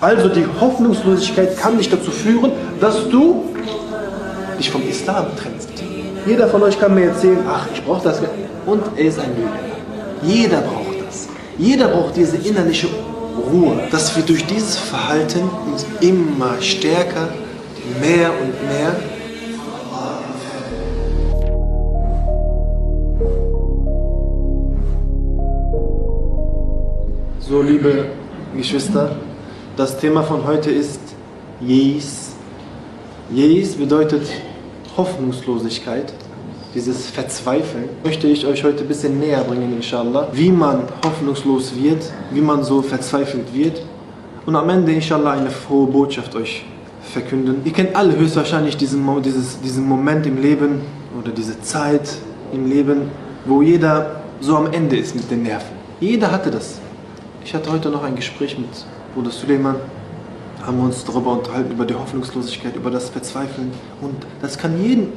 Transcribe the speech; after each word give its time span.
Also 0.00 0.28
die 0.28 0.46
Hoffnungslosigkeit 0.60 1.58
kann 1.58 1.78
dich 1.78 1.90
dazu 1.90 2.10
führen, 2.10 2.52
dass 2.80 3.08
du 3.08 3.44
dich 4.58 4.70
vom 4.70 4.82
Islam 4.88 5.26
trennst. 5.36 5.70
Jeder 6.26 6.48
von 6.48 6.62
euch 6.62 6.78
kann 6.78 6.94
mir 6.94 7.06
erzählen, 7.06 7.38
ach, 7.48 7.66
ich 7.72 7.82
brauche 7.82 8.04
das. 8.04 8.20
Und 8.66 8.82
er 8.96 9.04
ist 9.04 9.18
ein 9.18 9.34
Lügner. 9.36 9.50
Jeder 10.22 10.60
braucht 10.60 11.06
das. 11.06 11.28
Jeder 11.58 11.88
braucht 11.88 12.16
diese 12.16 12.36
innerliche 12.36 12.88
Ruhe, 13.50 13.80
dass 13.90 14.14
wir 14.16 14.22
durch 14.22 14.44
dieses 14.46 14.76
Verhalten 14.76 15.48
uns 15.70 15.86
immer 16.00 16.60
stärker, 16.60 17.28
mehr 18.00 18.30
und 18.30 18.68
mehr 18.68 18.94
So, 27.50 27.62
liebe 27.62 28.04
Geschwister, 28.56 29.16
das 29.80 29.96
Thema 29.96 30.22
von 30.22 30.46
heute 30.46 30.70
ist 30.70 31.00
Jes. 31.58 32.32
Jes 33.32 33.76
bedeutet 33.76 34.28
Hoffnungslosigkeit, 34.94 36.12
dieses 36.74 37.06
Verzweifeln. 37.06 37.88
Möchte 38.04 38.26
ich 38.26 38.44
euch 38.44 38.62
heute 38.62 38.82
ein 38.82 38.88
bisschen 38.88 39.18
näher 39.18 39.42
bringen, 39.42 39.72
inshallah, 39.74 40.28
wie 40.34 40.50
man 40.50 40.82
hoffnungslos 41.02 41.74
wird, 41.74 42.02
wie 42.30 42.42
man 42.42 42.62
so 42.62 42.82
verzweifelt 42.82 43.54
wird 43.54 43.80
und 44.44 44.54
am 44.54 44.68
Ende, 44.68 44.92
inshallah, 44.92 45.32
eine 45.32 45.48
frohe 45.48 45.86
Botschaft 45.86 46.36
euch 46.36 46.66
verkünden. 47.00 47.62
Ihr 47.64 47.72
kennt 47.72 47.96
alle 47.96 48.14
höchstwahrscheinlich 48.14 48.76
diesen, 48.76 49.02
dieses, 49.22 49.62
diesen 49.62 49.88
Moment 49.88 50.26
im 50.26 50.42
Leben 50.42 50.82
oder 51.18 51.30
diese 51.32 51.58
Zeit 51.62 52.18
im 52.52 52.68
Leben, 52.68 53.10
wo 53.46 53.62
jeder 53.62 54.20
so 54.40 54.58
am 54.58 54.70
Ende 54.74 54.98
ist 54.98 55.14
mit 55.14 55.30
den 55.30 55.42
Nerven. 55.42 55.74
Jeder 56.00 56.30
hatte 56.30 56.50
das. 56.50 56.80
Ich 57.42 57.54
hatte 57.54 57.72
heute 57.72 57.88
noch 57.88 58.04
ein 58.04 58.14
Gespräch 58.14 58.58
mit 58.58 58.68
Bruder 59.14 59.30
Suleiman. 59.30 59.76
Haben 60.64 60.76
wir 60.78 60.84
uns 60.84 61.04
darüber 61.04 61.32
unterhalten, 61.32 61.72
über 61.72 61.84
die 61.84 61.94
Hoffnungslosigkeit, 61.94 62.76
über 62.76 62.90
das 62.90 63.08
Verzweifeln. 63.08 63.72
Und 64.00 64.14
das 64.42 64.58
kann 64.58 64.80
jeden 64.80 65.12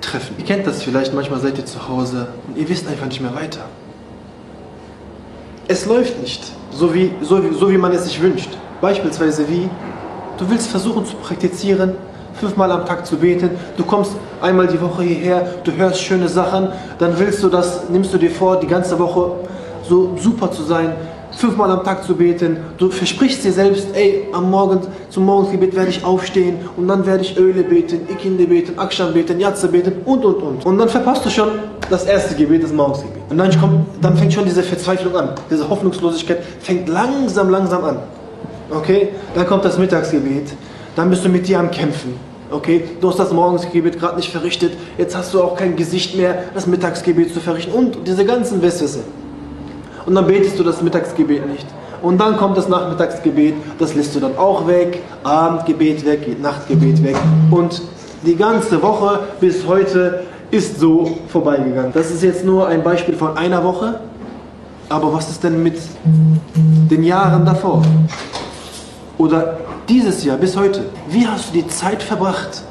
treffen. 0.00 0.36
Ihr 0.38 0.44
kennt 0.44 0.66
das 0.66 0.82
vielleicht, 0.82 1.12
manchmal 1.14 1.40
seid 1.40 1.58
ihr 1.58 1.66
zu 1.66 1.88
Hause 1.88 2.28
und 2.46 2.56
ihr 2.56 2.68
wisst 2.68 2.88
einfach 2.88 3.06
nicht 3.06 3.20
mehr 3.20 3.34
weiter. 3.34 3.60
Es 5.68 5.86
läuft 5.86 6.20
nicht, 6.20 6.42
so 6.70 6.94
wie, 6.94 7.12
so, 7.22 7.42
wie, 7.42 7.54
so 7.54 7.70
wie 7.70 7.78
man 7.78 7.92
es 7.92 8.04
sich 8.04 8.20
wünscht. 8.20 8.50
Beispielsweise 8.80 9.48
wie, 9.48 9.68
du 10.38 10.50
willst 10.50 10.68
versuchen 10.68 11.04
zu 11.06 11.16
praktizieren, 11.16 11.94
fünfmal 12.34 12.70
am 12.72 12.86
Tag 12.86 13.06
zu 13.06 13.16
beten, 13.16 13.50
du 13.76 13.84
kommst 13.84 14.12
einmal 14.40 14.66
die 14.66 14.80
Woche 14.80 15.02
hierher, 15.02 15.46
du 15.64 15.72
hörst 15.72 16.00
schöne 16.00 16.28
Sachen, 16.28 16.68
dann 16.98 17.18
willst 17.18 17.42
du 17.42 17.48
das, 17.48 17.88
nimmst 17.90 18.12
du 18.12 18.18
dir 18.18 18.30
vor, 18.30 18.58
die 18.58 18.66
ganze 18.66 18.98
Woche 18.98 19.32
so 19.88 20.16
super 20.18 20.50
zu 20.50 20.62
sein, 20.62 20.94
fünfmal 21.42 21.72
am 21.72 21.82
Tag 21.82 22.04
zu 22.04 22.14
beten. 22.14 22.58
Du 22.78 22.88
versprichst 22.88 23.44
dir 23.44 23.52
selbst, 23.52 23.88
ey, 23.94 24.28
am 24.32 24.48
Morgen, 24.48 24.78
zum 25.10 25.24
Morgengebet 25.26 25.74
werde 25.74 25.90
ich 25.90 26.04
aufstehen 26.04 26.54
und 26.76 26.86
dann 26.86 27.04
werde 27.04 27.22
ich 27.24 27.36
Öle 27.36 27.64
beten, 27.64 28.02
Ikinde 28.08 28.46
beten, 28.46 28.78
Aksham 28.78 29.12
beten, 29.12 29.40
Yatze 29.40 29.66
beten 29.66 29.94
und 30.04 30.24
und 30.24 30.36
und. 30.36 30.64
Und 30.64 30.78
dann 30.78 30.88
verpasst 30.88 31.26
du 31.26 31.30
schon 31.30 31.48
das 31.90 32.04
erste 32.04 32.36
Gebet, 32.36 32.62
das 32.62 32.72
Morgensgebet. 32.72 33.22
Und 33.28 33.38
dann, 33.38 33.50
kommt, 33.58 33.86
dann 34.00 34.16
fängt 34.16 34.32
schon 34.32 34.44
diese 34.44 34.62
Verzweiflung 34.62 35.16
an. 35.16 35.30
Diese 35.50 35.68
Hoffnungslosigkeit 35.68 36.44
fängt 36.60 36.88
langsam, 36.88 37.50
langsam 37.50 37.84
an. 37.86 37.96
Okay? 38.70 39.08
Dann 39.34 39.44
kommt 39.48 39.64
das 39.64 39.78
Mittagsgebet. 39.78 40.46
Dann 40.94 41.10
bist 41.10 41.24
du 41.24 41.28
mit 41.28 41.48
dir 41.48 41.58
am 41.58 41.72
Kämpfen. 41.72 42.14
Okay, 42.52 42.84
du 43.00 43.08
hast 43.08 43.18
das 43.18 43.32
Morgensgebet 43.32 43.98
gerade 43.98 44.16
nicht 44.16 44.30
verrichtet, 44.30 44.74
jetzt 44.98 45.16
hast 45.16 45.32
du 45.32 45.42
auch 45.42 45.56
kein 45.56 45.74
Gesicht 45.74 46.14
mehr, 46.16 46.44
das 46.52 46.66
Mittagsgebet 46.66 47.32
zu 47.32 47.40
verrichten 47.40 47.72
und 47.72 48.06
diese 48.06 48.26
ganzen 48.26 48.60
Westwisse 48.60 49.00
und 50.06 50.14
dann 50.14 50.26
betest 50.26 50.58
du 50.58 50.62
das 50.62 50.82
Mittagsgebet 50.82 51.46
nicht. 51.46 51.66
Und 52.02 52.18
dann 52.18 52.36
kommt 52.36 52.56
das 52.56 52.68
Nachmittagsgebet, 52.68 53.54
das 53.78 53.94
lässt 53.94 54.14
du 54.14 54.20
dann 54.20 54.36
auch 54.36 54.66
weg, 54.66 55.00
Abendgebet 55.22 56.04
weg, 56.04 56.40
Nachtgebet 56.40 57.02
weg. 57.04 57.16
Und 57.50 57.80
die 58.26 58.36
ganze 58.36 58.82
Woche 58.82 59.20
bis 59.40 59.66
heute 59.66 60.24
ist 60.50 60.80
so 60.80 61.18
vorbeigegangen. 61.28 61.92
Das 61.92 62.10
ist 62.10 62.22
jetzt 62.22 62.44
nur 62.44 62.66
ein 62.66 62.82
Beispiel 62.82 63.14
von 63.14 63.36
einer 63.36 63.62
Woche. 63.64 64.00
Aber 64.88 65.12
was 65.12 65.30
ist 65.30 65.42
denn 65.42 65.62
mit 65.62 65.78
den 66.90 67.02
Jahren 67.04 67.46
davor? 67.46 67.82
Oder 69.16 69.58
dieses 69.88 70.24
Jahr 70.24 70.36
bis 70.36 70.56
heute? 70.56 70.84
Wie 71.08 71.26
hast 71.26 71.48
du 71.48 71.52
die 71.54 71.66
Zeit 71.68 72.02
verbracht? 72.02 72.62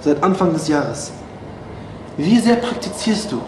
Seit 0.00 0.22
Anfang 0.22 0.52
des 0.52 0.68
Jahres. 0.68 1.12
Wie 2.16 2.38
sehr 2.38 2.56
praktizierst 2.56 3.32
du? 3.32 3.40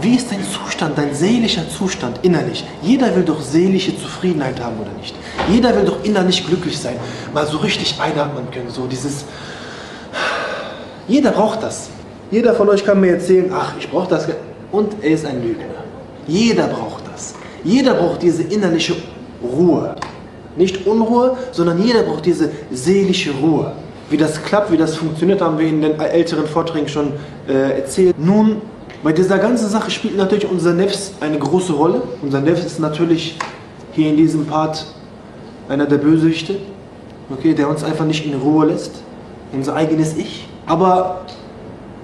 Wie 0.00 0.14
ist 0.14 0.30
dein 0.30 0.44
Zustand, 0.44 0.96
dein 0.96 1.12
seelischer 1.12 1.68
Zustand 1.68 2.20
innerlich? 2.22 2.64
Jeder 2.82 3.14
will 3.16 3.24
doch 3.24 3.40
seelische 3.40 3.98
Zufriedenheit 3.98 4.60
haben 4.60 4.76
oder 4.78 4.92
nicht? 4.98 5.14
Jeder 5.50 5.74
will 5.74 5.84
doch 5.84 6.04
innerlich 6.04 6.46
glücklich 6.46 6.78
sein, 6.78 6.96
mal 7.34 7.46
so 7.46 7.58
richtig 7.58 7.96
einatmen 8.00 8.48
können, 8.52 8.70
so 8.70 8.86
dieses. 8.86 9.24
Jeder 11.08 11.32
braucht 11.32 11.62
das. 11.64 11.90
Jeder 12.30 12.54
von 12.54 12.68
euch 12.68 12.84
kann 12.84 13.00
mir 13.00 13.12
erzählen, 13.12 13.50
ach, 13.52 13.72
ich 13.78 13.90
brauche 13.90 14.08
das. 14.08 14.28
Und 14.70 15.02
er 15.02 15.10
ist 15.10 15.26
ein 15.26 15.42
Lügner. 15.42 15.64
Jeder 16.28 16.68
braucht 16.68 17.04
das. 17.12 17.34
Jeder 17.64 17.94
braucht 17.94 18.22
diese 18.22 18.42
innerliche 18.42 18.94
Ruhe. 19.42 19.96
Nicht 20.56 20.86
Unruhe, 20.86 21.36
sondern 21.50 21.82
jeder 21.82 22.02
braucht 22.02 22.26
diese 22.26 22.50
seelische 22.70 23.32
Ruhe. 23.32 23.72
Wie 24.10 24.16
das 24.16 24.42
klappt, 24.42 24.70
wie 24.70 24.76
das 24.76 24.96
funktioniert, 24.96 25.40
haben 25.40 25.58
wir 25.58 25.66
in 25.66 25.82
den 25.82 25.98
älteren 25.98 26.46
Vorträgen 26.46 26.88
schon 26.88 27.12
äh, 27.48 27.80
erzählt. 27.80 28.16
Nun 28.18 28.62
bei 29.02 29.12
dieser 29.12 29.38
ganzen 29.38 29.68
Sache 29.68 29.90
spielt 29.90 30.16
natürlich 30.16 30.50
unser 30.50 30.72
Nefs 30.72 31.12
eine 31.20 31.38
große 31.38 31.72
Rolle. 31.72 32.02
Unser 32.20 32.40
Nefs 32.40 32.64
ist 32.64 32.80
natürlich 32.80 33.38
hier 33.92 34.10
in 34.10 34.16
diesem 34.16 34.46
Part 34.46 34.86
einer 35.68 35.86
der 35.86 35.98
Bösewichte, 35.98 36.56
okay, 37.30 37.54
der 37.54 37.68
uns 37.68 37.84
einfach 37.84 38.04
nicht 38.04 38.26
in 38.26 38.34
Ruhe 38.34 38.66
lässt. 38.66 39.02
Unser 39.52 39.76
eigenes 39.76 40.16
Ich. 40.16 40.48
Aber 40.66 41.22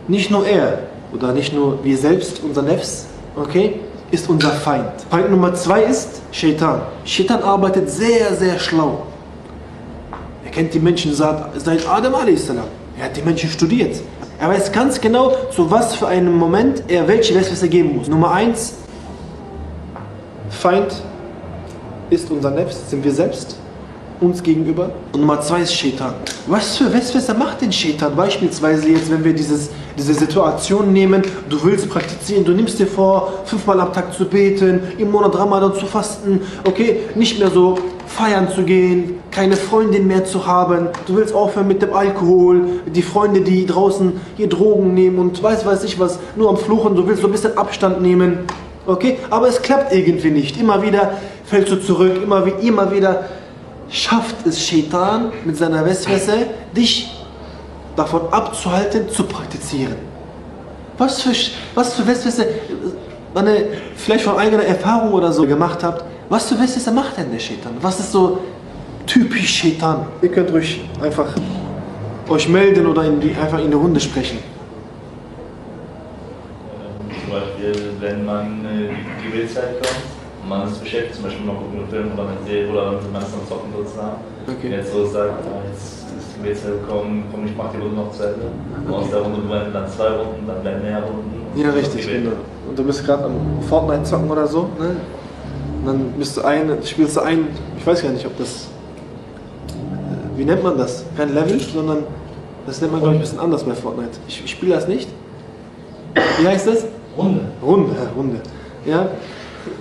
nicht 0.06 0.30
nur 0.30 0.46
er 0.46 0.80
oder 1.12 1.32
nicht 1.32 1.52
nur 1.52 1.82
wir 1.82 1.96
selbst, 1.98 2.40
unser 2.44 2.62
Nefs, 2.62 3.06
okay, 3.36 3.80
ist 4.10 4.28
unser 4.28 4.50
Feind. 4.50 4.92
Feind 5.10 5.30
Nummer 5.30 5.54
zwei 5.54 5.82
ist 5.82 6.22
Shaitan. 6.30 6.82
Shaitan 7.04 7.42
arbeitet 7.42 7.90
sehr, 7.90 8.34
sehr 8.34 8.58
schlau. 8.58 9.06
Er 10.44 10.50
kennt 10.50 10.72
die 10.72 10.78
Menschen 10.78 11.12
seit 11.12 11.88
Adam 11.88 12.14
a.s. 12.14 12.48
Er 12.96 13.04
hat 13.04 13.16
die 13.16 13.22
Menschen 13.22 13.50
studiert. 13.50 13.96
Er 14.40 14.48
weiß 14.48 14.72
ganz 14.72 15.00
genau, 15.00 15.32
zu 15.50 15.70
was 15.70 15.94
für 15.94 16.08
einem 16.08 16.36
Moment 16.36 16.84
er 16.88 17.06
welche 17.06 17.34
Westwässer 17.34 17.68
geben 17.68 17.96
muss. 17.96 18.08
Nummer 18.08 18.32
eins, 18.32 18.74
Feind 20.50 21.02
ist 22.10 22.30
unser 22.30 22.50
Nefs, 22.50 22.90
sind 22.90 23.04
wir 23.04 23.12
selbst, 23.12 23.56
uns 24.20 24.42
gegenüber. 24.42 24.90
Und 25.12 25.20
Nummer 25.20 25.40
zwei 25.40 25.62
ist 25.62 25.74
Shetan. 25.74 26.14
Was 26.46 26.76
für 26.76 26.92
Westwässer 26.92 27.34
macht 27.34 27.60
denn 27.60 27.72
Shetan? 27.72 28.14
Beispielsweise 28.16 28.88
jetzt, 28.88 29.10
wenn 29.10 29.24
wir 29.24 29.32
dieses, 29.32 29.70
diese 29.96 30.14
Situation 30.14 30.92
nehmen, 30.92 31.22
du 31.48 31.62
willst 31.64 31.88
praktizieren, 31.88 32.44
du 32.44 32.52
nimmst 32.52 32.78
dir 32.78 32.86
vor, 32.86 33.32
fünfmal 33.44 33.80
am 33.80 33.92
Tag 33.92 34.12
zu 34.12 34.24
beten, 34.24 34.80
im 34.98 35.10
Monat 35.10 35.36
Ramadan 35.36 35.74
zu 35.74 35.86
fasten, 35.86 36.40
okay, 36.64 37.00
nicht 37.14 37.38
mehr 37.38 37.50
so 37.50 37.78
feiern 38.06 38.48
zu 38.48 38.62
gehen, 38.62 39.18
keine 39.30 39.56
Freundin 39.56 40.06
mehr 40.06 40.24
zu 40.24 40.46
haben, 40.46 40.88
du 41.06 41.16
willst 41.16 41.34
aufhören 41.34 41.66
mit 41.66 41.82
dem 41.82 41.92
Alkohol, 41.92 42.80
die 42.86 43.02
Freunde, 43.02 43.40
die 43.40 43.66
draußen 43.66 44.12
hier 44.36 44.48
Drogen 44.48 44.94
nehmen 44.94 45.18
und 45.18 45.42
weiß 45.42 45.66
weiß 45.66 45.84
ich 45.84 45.98
was, 45.98 46.18
nur 46.36 46.48
am 46.50 46.56
Fluchen, 46.56 46.94
du 46.94 47.06
willst 47.06 47.22
so 47.22 47.28
ein 47.28 47.32
bisschen 47.32 47.56
Abstand 47.56 48.00
nehmen, 48.00 48.40
okay? 48.86 49.18
Aber 49.30 49.48
es 49.48 49.60
klappt 49.60 49.92
irgendwie 49.92 50.30
nicht. 50.30 50.60
Immer 50.60 50.82
wieder 50.82 51.14
fällst 51.44 51.72
du 51.72 51.76
zurück, 51.76 52.12
immer, 52.22 52.44
immer 52.60 52.92
wieder 52.92 53.24
schafft 53.90 54.46
es 54.46 54.66
Shaitan 54.66 55.32
mit 55.44 55.56
seiner 55.56 55.84
Westwässer, 55.84 56.38
dich 56.76 57.10
davon 57.96 58.32
abzuhalten, 58.32 59.08
zu 59.08 59.24
praktizieren. 59.24 59.96
Was 60.98 61.22
für, 61.22 61.32
was 61.74 61.94
für 61.94 62.06
Westwässer, 62.06 62.44
wenn 63.34 63.46
ihr 63.46 63.66
vielleicht 63.96 64.24
von 64.24 64.38
eigener 64.38 64.64
Erfahrung 64.64 65.12
oder 65.12 65.32
so 65.32 65.46
gemacht 65.46 65.82
habt, 65.82 66.04
was 66.28 66.48
für 66.48 66.58
Westwässer 66.58 66.92
macht 66.92 67.16
denn 67.16 67.30
der 67.30 67.38
Shaitan? 67.38 67.72
Was 67.80 68.00
ist 68.00 68.12
so 68.12 68.40
typisch 69.06 69.60
Shaitan? 69.60 70.06
Ihr 70.22 70.30
könnt 70.30 70.52
ruhig 70.52 70.80
einfach 71.02 71.26
euch 72.28 72.48
melden 72.48 72.86
oder 72.86 73.04
in 73.04 73.20
die, 73.20 73.34
einfach 73.34 73.58
in 73.58 73.70
die 73.70 73.76
Runde 73.76 74.00
sprechen. 74.00 74.38
Ähm, 76.80 77.16
zum 77.20 77.30
Beispiel, 77.30 77.92
wenn 78.00 78.24
man 78.24 78.64
äh, 78.64 78.94
die 79.20 79.30
Gebetszeit 79.30 79.82
kommt, 79.82 80.13
und 80.44 80.50
man 80.50 80.68
ist 80.68 80.80
beschäftigt, 80.80 81.14
zum 81.14 81.24
Beispiel 81.24 81.46
mal 81.46 81.56
gucken 81.56 81.78
einen 81.78 81.88
Film 81.88 82.12
oder 82.12 82.28
eine 82.28 82.46
Serie 82.46 82.70
oder 82.70 83.00
man 83.12 83.22
ist 83.22 83.32
am 83.32 83.48
Zocken 83.48 83.72
sozusagen. 83.74 84.16
Okay. 84.46 84.56
Wenn 84.62 84.72
jetzt 84.72 84.92
so 84.92 85.06
sagt, 85.06 85.32
ah, 85.40 85.64
jetzt 85.68 86.04
ist 86.04 86.36
die 86.36 86.42
Gebetszeit 86.42 86.72
gekommen, 86.84 87.24
komm, 87.32 87.46
ich 87.46 87.56
mach 87.56 87.72
die 87.72 87.78
Runde 87.78 87.96
noch 87.96 88.12
zu 88.12 88.22
Ende. 88.24 88.46
Und 88.86 88.94
aus 88.94 89.08
der 89.10 89.20
Runde 89.20 89.48
werden 89.48 89.72
dann 89.72 89.88
zwei 89.88 90.08
Runden, 90.08 90.46
dann 90.46 90.62
werden 90.62 90.82
mehr 90.82 91.02
Runden. 91.02 91.56
Ja, 91.56 91.70
richtig, 91.70 92.06
genau. 92.06 92.32
Und 92.68 92.78
du 92.78 92.84
bist 92.84 93.04
gerade 93.06 93.24
am 93.24 93.62
Fortnite 93.68 94.04
zocken 94.04 94.30
oder 94.30 94.46
so, 94.46 94.68
ne? 94.78 94.96
Und 95.80 95.86
dann 95.86 96.12
bist 96.18 96.36
du 96.36 96.42
ein, 96.42 96.70
spielst 96.84 97.16
du 97.16 97.20
ein, 97.20 97.48
ich 97.78 97.86
weiß 97.86 98.02
gar 98.02 98.10
nicht, 98.10 98.26
ob 98.26 98.36
das, 98.36 98.68
äh, 99.68 100.38
wie 100.38 100.44
nennt 100.44 100.62
man 100.62 100.76
das? 100.76 101.04
Kein 101.16 101.34
Level, 101.34 101.58
sondern 101.58 102.04
das 102.66 102.80
nennt 102.80 102.92
man, 102.92 103.00
glaube 103.00 103.14
ich, 103.14 103.20
ein 103.20 103.22
bisschen 103.22 103.40
anders 103.40 103.64
bei 103.64 103.74
Fortnite. 103.74 104.18
Ich, 104.28 104.44
ich 104.44 104.50
spiele 104.50 104.74
das 104.74 104.88
nicht. 104.88 105.08
Wie 106.38 106.46
heißt 106.46 106.66
das? 106.66 106.84
Runde. 107.16 107.40
Runde, 107.62 107.92
Runde. 108.16 108.40
Ja. 108.84 109.08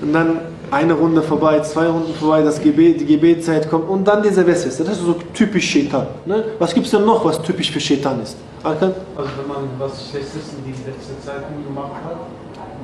Und 0.01 0.13
dann 0.13 0.39
Eine 0.73 0.93
Runde 0.93 1.21
vorbei, 1.21 1.59
zwei 1.59 1.85
Runden 1.85 2.15
vorbei, 2.15 2.41
das 2.41 2.59
Gebet, 2.59 2.99
die 2.99 3.05
Gebetszeit 3.05 3.69
kommt 3.69 3.87
und 3.87 4.07
dann 4.07 4.23
diese 4.23 4.45
Westweste. 4.47 4.83
Das 4.83 4.97
ist 4.97 5.05
so 5.05 5.15
typisch 5.31 5.69
Shaitan. 5.69 6.07
Ne? 6.25 6.43
Was 6.57 6.73
gibt 6.73 6.87
es 6.87 6.91
denn 6.91 7.05
noch, 7.05 7.23
was 7.23 7.39
typisch 7.43 7.69
für 7.69 7.79
Shaitan 7.79 8.23
ist? 8.23 8.35
Arkan? 8.63 8.91
Also 9.15 9.29
wenn 9.37 9.47
man 9.47 9.69
was 9.77 10.09
Schlechtes 10.09 10.33
in 10.57 10.63
die 10.65 10.71
letzte 10.71 11.13
Zeit 11.23 11.43
gemacht 11.63 11.91
hat, 12.03 12.17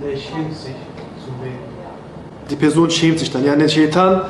der 0.03 0.15
schämt 0.15 0.55
sich 0.55 0.75
zu 1.23 1.31
beten. 1.41 1.57
Die 2.47 2.55
Person 2.55 2.91
schämt 2.91 3.17
sich 3.17 3.31
dann. 3.31 3.43
Ja, 3.43 3.55
der 3.55 3.67
Shaitan, 3.67 4.21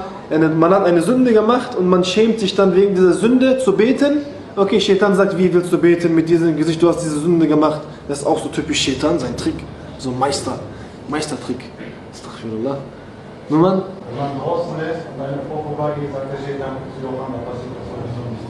man 0.57 0.73
hat 0.73 0.85
eine 0.85 1.01
Sünde 1.01 1.33
gemacht 1.33 1.75
und 1.75 1.89
man 1.89 2.05
schämt 2.05 2.39
sich 2.39 2.55
dann 2.55 2.73
wegen 2.73 2.95
dieser 2.95 3.13
Sünde 3.13 3.57
zu 3.57 3.73
beten. 3.73 4.19
Okay, 4.55 4.79
Shaitan 4.79 5.15
sagt, 5.15 5.37
wie 5.37 5.53
willst 5.53 5.73
du 5.73 5.77
beten 5.77 6.15
mit 6.15 6.29
diesem 6.29 6.55
Gesicht? 6.55 6.81
Du 6.81 6.87
hast 6.87 7.01
diese 7.01 7.19
Sünde 7.19 7.45
gemacht. 7.45 7.81
Das 8.07 8.19
ist 8.19 8.25
auch 8.25 8.41
so 8.41 8.47
typisch 8.47 8.79
Shaitan, 8.79 9.19
sein 9.19 9.35
Trick. 9.35 9.55
So 9.97 10.11
Meister, 10.11 10.57
Meistertrick. 11.09 11.59
Astaghfirullah. 12.13 12.77
Wenn 13.49 13.61
man 13.61 13.81
draußen 14.43 14.75
ist 14.77 15.07
und 15.09 15.21
eine 15.23 15.41
Frau 15.49 15.63
vorbeigeht, 15.63 16.13
sagt 16.13 16.27
der 16.31 16.37
Shaitan, 16.37 16.75
guckt 16.75 16.93
sie 16.95 17.01
doch 17.01 17.17
an, 17.25 17.33
da 17.33 17.39
passiert 17.49 17.73
das 17.73 17.85
sowieso 17.89 18.21
nichts. 18.29 18.45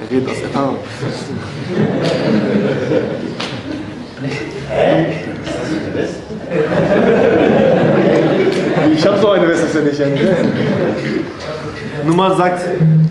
Er 0.00 0.06
redet 0.08 0.28
aus 0.30 0.40
Erfahrung. 0.42 0.78
Ich 8.94 9.06
habe 9.06 9.18
so 9.18 9.30
eine 9.30 9.48
Weste 9.48 9.80
nicht. 9.80 10.00
Nummer 12.06 12.36
sagt, 12.36 12.62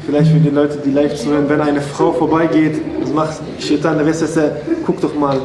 vielleicht 0.05 0.31
für 0.31 0.39
die 0.39 0.49
Leute, 0.49 0.77
die 0.77 0.91
live 0.91 1.15
zuhören, 1.15 1.49
wenn 1.49 1.59
eine 1.59 1.81
Frau 1.81 2.13
vorbeigeht, 2.13 2.81
das 3.01 3.11
macht 3.11 3.41
Shaitan, 3.59 3.97
der 3.97 4.05
Weste, 4.05 4.61
guck 4.85 5.01
doch 5.01 5.13
mal, 5.15 5.37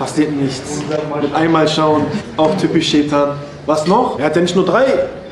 passiert 0.00 0.32
nichts. 0.32 0.82
Mit 1.20 1.34
einmal 1.34 1.68
schauen, 1.68 2.06
auch 2.38 2.56
typisch 2.56 2.88
Shaitan. 2.88 3.36
Was 3.66 3.86
noch? 3.86 4.18
Er 4.18 4.26
hat 4.26 4.36
ja 4.36 4.42
nicht 4.42 4.56
nur 4.56 4.64
drei 4.64 4.86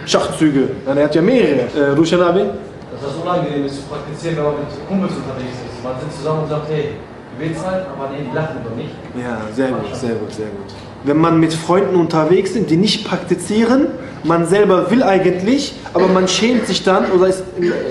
Schachzüge, 0.05 0.69
er 0.87 1.05
hat 1.05 1.15
ja 1.15 1.23
mehrere. 1.23 1.63
Äh, 1.75 1.91
Rushanabi? 1.97 2.41
Dass 2.41 3.01
das 3.03 3.15
unangenehm 3.23 3.65
ist 3.65 3.77
zu 3.77 3.83
praktizieren, 3.83 4.37
wenn 4.37 4.45
man 4.45 4.55
mit 4.57 4.89
Kumpels 4.89 5.13
unterwegs 5.15 5.57
ist. 5.67 5.83
Man 5.83 5.95
sitzt 6.01 6.19
zusammen 6.19 6.43
und 6.43 6.51
sagt, 6.51 6.69
hey, 6.69 6.91
Gebetszeit, 7.39 7.87
aber 7.97 8.11
nee, 8.11 8.27
die 8.31 8.37
lachen 8.37 8.57
über 8.61 8.77
mich. 8.77 8.91
Ja, 9.17 9.41
sehr 9.55 9.69
gut, 9.69 9.97
sehr 9.97 10.15
gut, 10.17 10.33
sehr 10.33 10.47
gut. 10.47 10.75
Wenn 11.05 11.19
man 11.19 11.41
mit 11.41 11.55
Freunden 11.55 11.97
unterwegs 11.97 12.53
sind, 12.53 12.69
die 12.69 12.77
nicht 12.77 13.07
praktizieren, 13.09 13.87
man 14.25 14.47
selber 14.47 14.91
will 14.91 15.03
eigentlich, 15.03 15.75
aber 15.95 16.09
man 16.09 16.29
schämt 16.29 16.67
sich 16.67 16.85
dann 16.85 17.11
oder 17.13 17.29
es, 17.29 17.43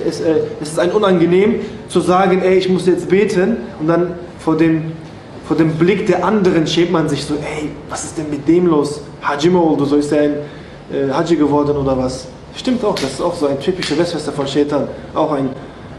es, 0.08 0.22
äh, 0.22 0.42
es 0.62 0.74
ist 0.74 0.80
ein 0.80 0.92
unangenehm 0.92 1.62
zu 1.88 2.02
sagen, 2.02 2.42
ey, 2.44 2.58
ich 2.58 2.70
muss 2.70 2.86
jetzt 2.86 3.10
beten 3.10 3.58
und 3.80 3.88
dann 3.88 4.14
vor 4.40 4.58
dem, 4.58 4.92
vor 5.48 5.56
dem 5.56 5.72
Blick 5.78 6.06
der 6.06 6.26
anderen 6.26 6.68
schämt 6.68 6.92
man 6.92 7.08
sich 7.08 7.24
so, 7.24 7.36
ey, 7.36 7.70
was 7.90 8.04
ist 8.04 8.18
denn 8.18 8.30
mit 8.30 8.46
dem 8.48 8.68
los? 8.68 9.02
Hajima 9.22 9.60
oder 9.60 9.86
so, 9.86 9.96
ist 9.96 10.12
ein 10.12 10.36
äh, 10.92 11.10
Haji 11.10 11.38
geworden 11.38 11.78
oder 11.78 11.98
was? 11.98 12.28
Stimmt 12.54 12.84
auch, 12.84 12.96
das 12.96 13.14
ist 13.14 13.22
auch 13.22 13.34
so 13.34 13.48
ein 13.48 13.60
typischer 13.60 13.98
Westwester 13.98 14.34
von 14.34 14.46
Shaitan, 14.46 14.90
auch 15.16 15.32
ein 15.32 15.50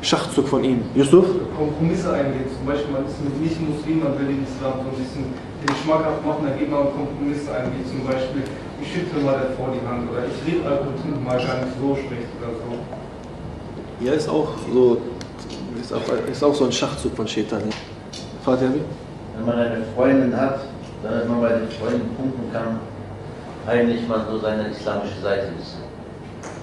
Schachzug 0.02 0.46
von 0.48 0.62
ihm. 0.64 0.82
Yusuf? 0.94 1.24
Kompromisse 1.56 2.12
eingehen, 2.12 2.44
zum 2.54 2.66
Beispiel 2.66 2.92
man 2.92 3.06
ist 3.06 3.24
mit 3.24 3.40
Nicht-Muslimen, 3.40 4.04
man 4.04 4.18
will 4.18 4.26
den 4.26 4.44
Islam 4.44 4.84
so 4.84 4.90
ein 4.92 5.02
bisschen 5.02 5.24
den 5.64 5.76
schmackhaft 5.82 6.26
machen, 6.26 6.44
dann 6.44 6.58
geht 6.58 6.70
man 6.70 6.84
Kompromisse 6.92 7.48
ein, 7.54 7.72
wie 7.72 7.88
zum 7.88 8.04
Beispiel, 8.04 8.44
ich 8.82 8.92
schüttle 8.92 9.24
mal 9.24 9.48
davor 9.48 9.72
die 9.72 9.80
Hand 9.88 10.10
oder 10.12 10.28
ich 10.28 10.36
rede 10.44 10.60
einfach 10.68 10.92
mal 11.24 11.38
gar 11.40 11.64
nicht 11.64 11.74
so 11.80 11.96
schlecht 11.96 12.28
oder 12.36 12.52
so. 12.52 14.04
Ja, 14.04 14.12
ist 14.12 14.28
auch 14.28 14.48
so, 14.70 14.98
ist 15.80 15.92
auch, 15.92 16.30
ist 16.30 16.44
auch 16.44 16.54
so 16.54 16.64
ein 16.66 16.72
Schachzug 16.72 17.16
von 17.16 17.26
Shaitan. 17.26 17.62
Wie? 17.64 19.07
Wenn 19.38 19.46
man 19.46 19.58
eine 19.58 19.84
Freundin 19.94 20.36
hat, 20.36 20.60
damit 21.02 21.28
man 21.28 21.40
bei 21.40 21.48
den 21.50 21.68
Freunden 21.68 22.14
punkten 22.16 22.52
kann, 22.52 22.80
heimlich 23.66 24.06
man 24.08 24.22
so 24.30 24.38
seine 24.38 24.68
islamische 24.68 25.20
Seite 25.22 25.46
ist. 25.60 25.76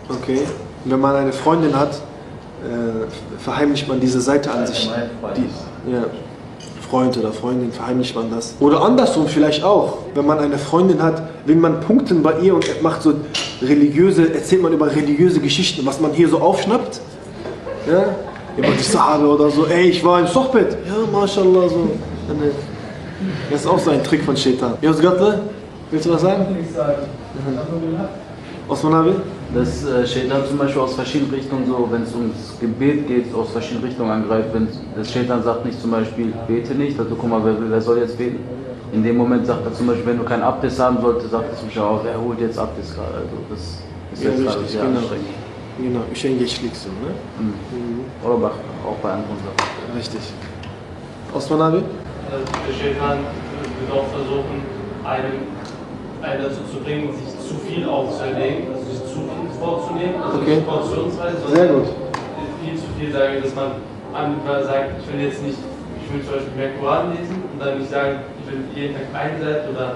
Okay. 0.09 0.41
Wenn 0.83 0.99
man 0.99 1.15
eine 1.15 1.31
Freundin 1.31 1.77
hat, 1.77 1.93
äh, 1.93 3.39
verheimlicht 3.39 3.87
man 3.87 3.99
diese 3.99 4.19
Seite 4.19 4.51
an 4.51 4.67
sich. 4.67 4.89
Die, 5.35 5.91
ja, 5.91 6.05
Freund 6.89 7.17
oder 7.17 7.31
Freundin, 7.31 7.71
verheimlicht 7.71 8.15
man 8.15 8.29
das. 8.29 8.55
Oder 8.59 8.81
andersrum 8.81 9.27
vielleicht 9.27 9.63
auch. 9.63 9.99
Wenn 10.13 10.25
man 10.25 10.39
eine 10.39 10.57
Freundin 10.57 11.01
hat, 11.01 11.23
will 11.45 11.55
man 11.55 11.79
punkten 11.79 12.21
bei 12.21 12.39
ihr 12.39 12.55
und 12.55 12.81
macht 12.81 13.01
so 13.01 13.13
religiöse, 13.61 14.33
erzählt 14.33 14.61
man 14.61 14.73
über 14.73 14.93
religiöse 14.93 15.39
Geschichten, 15.39 15.85
was 15.85 15.99
man 15.99 16.11
hier 16.11 16.29
so 16.29 16.39
aufschnappt. 16.39 17.01
Ja? 17.89 18.15
Über 18.57 18.71
die 18.77 18.83
Sahabe 18.83 19.27
oder 19.27 19.49
so. 19.49 19.65
Ey, 19.65 19.89
ich 19.89 20.03
war 20.03 20.19
im 20.19 20.27
Sochbett. 20.27 20.77
Ja, 20.87 21.11
mashallah, 21.11 21.67
so. 21.67 21.89
Das 23.49 23.61
ist 23.61 23.67
auch 23.67 23.79
so 23.79 23.91
ein 23.91 24.03
Trick 24.03 24.23
von 24.23 24.35
Shaitan. 24.35 24.73
Jos 24.81 24.99
Gatte, 24.99 25.41
willst 25.91 26.05
du 26.05 26.11
was 26.13 26.21
sagen? 26.21 26.45
Ich 26.61 26.73
sagen. 26.75 26.95
Osman 28.67 28.93
Abi? 28.95 29.11
Das 29.53 29.85
äh, 29.85 30.05
steht 30.07 30.31
dann 30.31 30.45
zum 30.47 30.57
Beispiel 30.57 30.81
aus 30.81 30.95
verschiedenen 30.95 31.31
Richtungen 31.33 31.65
so, 31.67 31.87
wenn 31.91 32.01
es 32.01 32.13
ums 32.13 32.57
Gebet 32.59 33.07
geht, 33.07 33.33
aus 33.33 33.51
verschiedenen 33.51 33.85
Richtungen 33.85 34.09
angreift. 34.09 34.49
Wenn 34.53 34.67
das 34.97 35.09
steht 35.11 35.29
dann 35.29 35.43
sagt 35.43 35.65
nicht 35.65 35.79
zum 35.79 35.91
Beispiel, 35.91 36.33
bete 36.47 36.73
nicht, 36.73 36.99
also 36.99 37.15
guck 37.15 37.29
mal, 37.29 37.41
wer, 37.43 37.53
wer 37.69 37.79
soll 37.81 37.99
jetzt 37.99 38.17
beten? 38.17 38.39
In 38.91 39.03
dem 39.03 39.17
Moment 39.17 39.45
sagt 39.45 39.65
er 39.65 39.73
zum 39.73 39.87
Beispiel, 39.87 40.05
wenn 40.07 40.17
du 40.17 40.23
keinen 40.23 40.41
Abdest 40.43 40.79
haben 40.79 40.97
solltest, 40.99 41.29
sagt 41.31 41.45
er 41.51 41.55
zum 41.57 41.67
Beispiel 41.67 41.81
auch, 41.83 42.03
wer 42.03 42.19
holt 42.19 42.39
jetzt 42.41 42.57
Abdest 42.57 42.95
gerade? 42.95 43.13
Also 43.15 43.37
das 43.49 43.59
ist 43.59 44.23
Ja, 44.23 44.29
jetzt 44.31 44.43
gerade 44.43 44.57
richtig, 44.59 44.71
sehr 44.71 44.81
genau. 44.85 44.97
anstrengend. 44.99 45.25
Genau, 45.77 45.99
Üşengeçlik 46.11 46.75
so, 46.75 46.89
ne? 46.89 47.13
Mhm. 47.39 48.25
Oder 48.25 48.37
bei- 48.37 48.47
auch 48.47 48.95
bei 49.03 49.09
anderen 49.11 49.37
Sachen. 49.37 49.97
Richtig. 49.97 50.21
Osman 51.33 51.83
Shaitan 52.79 53.19
wird 53.79 53.91
auch 53.91 54.07
versuchen, 54.11 54.61
einem, 55.03 55.47
einen 56.21 56.41
dazu 56.43 56.61
zu 56.71 56.77
bringen, 56.83 57.13
sich 57.13 57.31
zu 57.39 57.55
viel 57.65 57.87
aufzuerlegen, 57.87 58.73
also 58.73 58.83
sich 58.89 59.01
zu 59.05 59.19
viel 59.27 59.49
vorzunehmen, 59.59 60.15
also 60.21 60.39
Okay. 60.39 60.55
nicht 60.55 60.67
portionsweise, 60.67 61.37
sondern 61.41 61.55
Sehr 61.55 61.67
gut. 61.73 61.87
viel 62.63 62.75
zu 62.77 62.87
viel 62.97 63.11
sagen, 63.11 63.33
dass 63.43 63.53
man 63.55 63.69
einmal 64.13 64.63
sagt, 64.63 64.89
ich 65.01 65.05
will 65.13 65.21
jetzt 65.25 65.43
nicht, 65.43 65.57
ich 66.01 66.07
will 66.13 66.21
zum 66.23 66.33
Beispiel 66.35 66.55
mehr 66.57 66.71
Koran 66.79 67.11
lesen 67.15 67.43
und 67.51 67.57
dann 67.59 67.77
nicht 67.79 67.91
sagen, 67.91 68.19
ich 68.39 68.45
will 68.51 68.61
jeden 68.75 68.93
Tag 68.95 69.05
eine 69.13 69.37
Seite 69.43 69.69
oder 69.73 69.87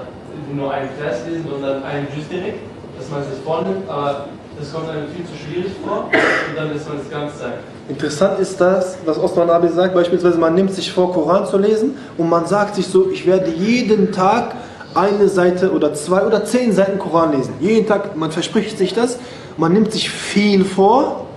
nur 0.54 0.72
einen 0.74 0.90
Vers 1.00 1.26
lesen, 1.28 1.46
sondern 1.50 1.84
einen 1.84 2.08
Jus 2.16 2.28
direkt, 2.30 2.60
dass 2.98 3.10
man 3.10 3.22
es 3.22 3.30
sich 3.36 3.40
vornimmt, 3.44 3.90
aber 3.90 4.26
das 4.60 4.74
kommt 4.74 4.90
einem 4.90 5.08
viel 5.08 5.26
zu 5.26 5.32
schwierig 5.36 5.72
vor 5.84 6.10
und 6.12 6.58
dann 6.58 6.74
lässt 6.74 6.88
man 6.88 6.98
es 6.98 7.10
ganz 7.10 7.40
sein. 7.40 7.54
Interessant 7.88 8.40
ist 8.40 8.60
das, 8.60 8.98
was 9.06 9.18
Osman 9.18 9.50
Abi 9.50 9.70
sagt, 9.70 9.94
beispielsweise 9.94 10.38
man 10.38 10.54
nimmt 10.54 10.74
sich 10.74 10.92
vor, 10.92 11.14
Koran 11.14 11.48
zu 11.48 11.58
lesen 11.58 11.96
und 12.18 12.30
man 12.30 12.46
sagt 12.46 12.76
sich 12.76 12.88
so, 12.88 13.10
ich 13.10 13.26
werde 13.26 13.50
jeden 13.52 14.12
Tag 14.12 14.56
eine 14.94 15.30
Seite 15.30 15.72
oder 15.72 15.94
zwei 15.94 16.26
oder 16.26 16.44
zehn 16.44 16.74
Seiten 16.74 17.00
Koran 17.00 17.32
lesen. 17.32 17.54
Jeden 17.60 17.88
Tag, 17.88 18.16
man 18.18 18.32
verspricht 18.32 18.78
sich 18.78 18.94
das, 18.94 19.18
man 19.58 19.72
nimmt 19.72 19.92
sich 19.92 20.10
viel 20.10 20.66
vor 20.66 21.28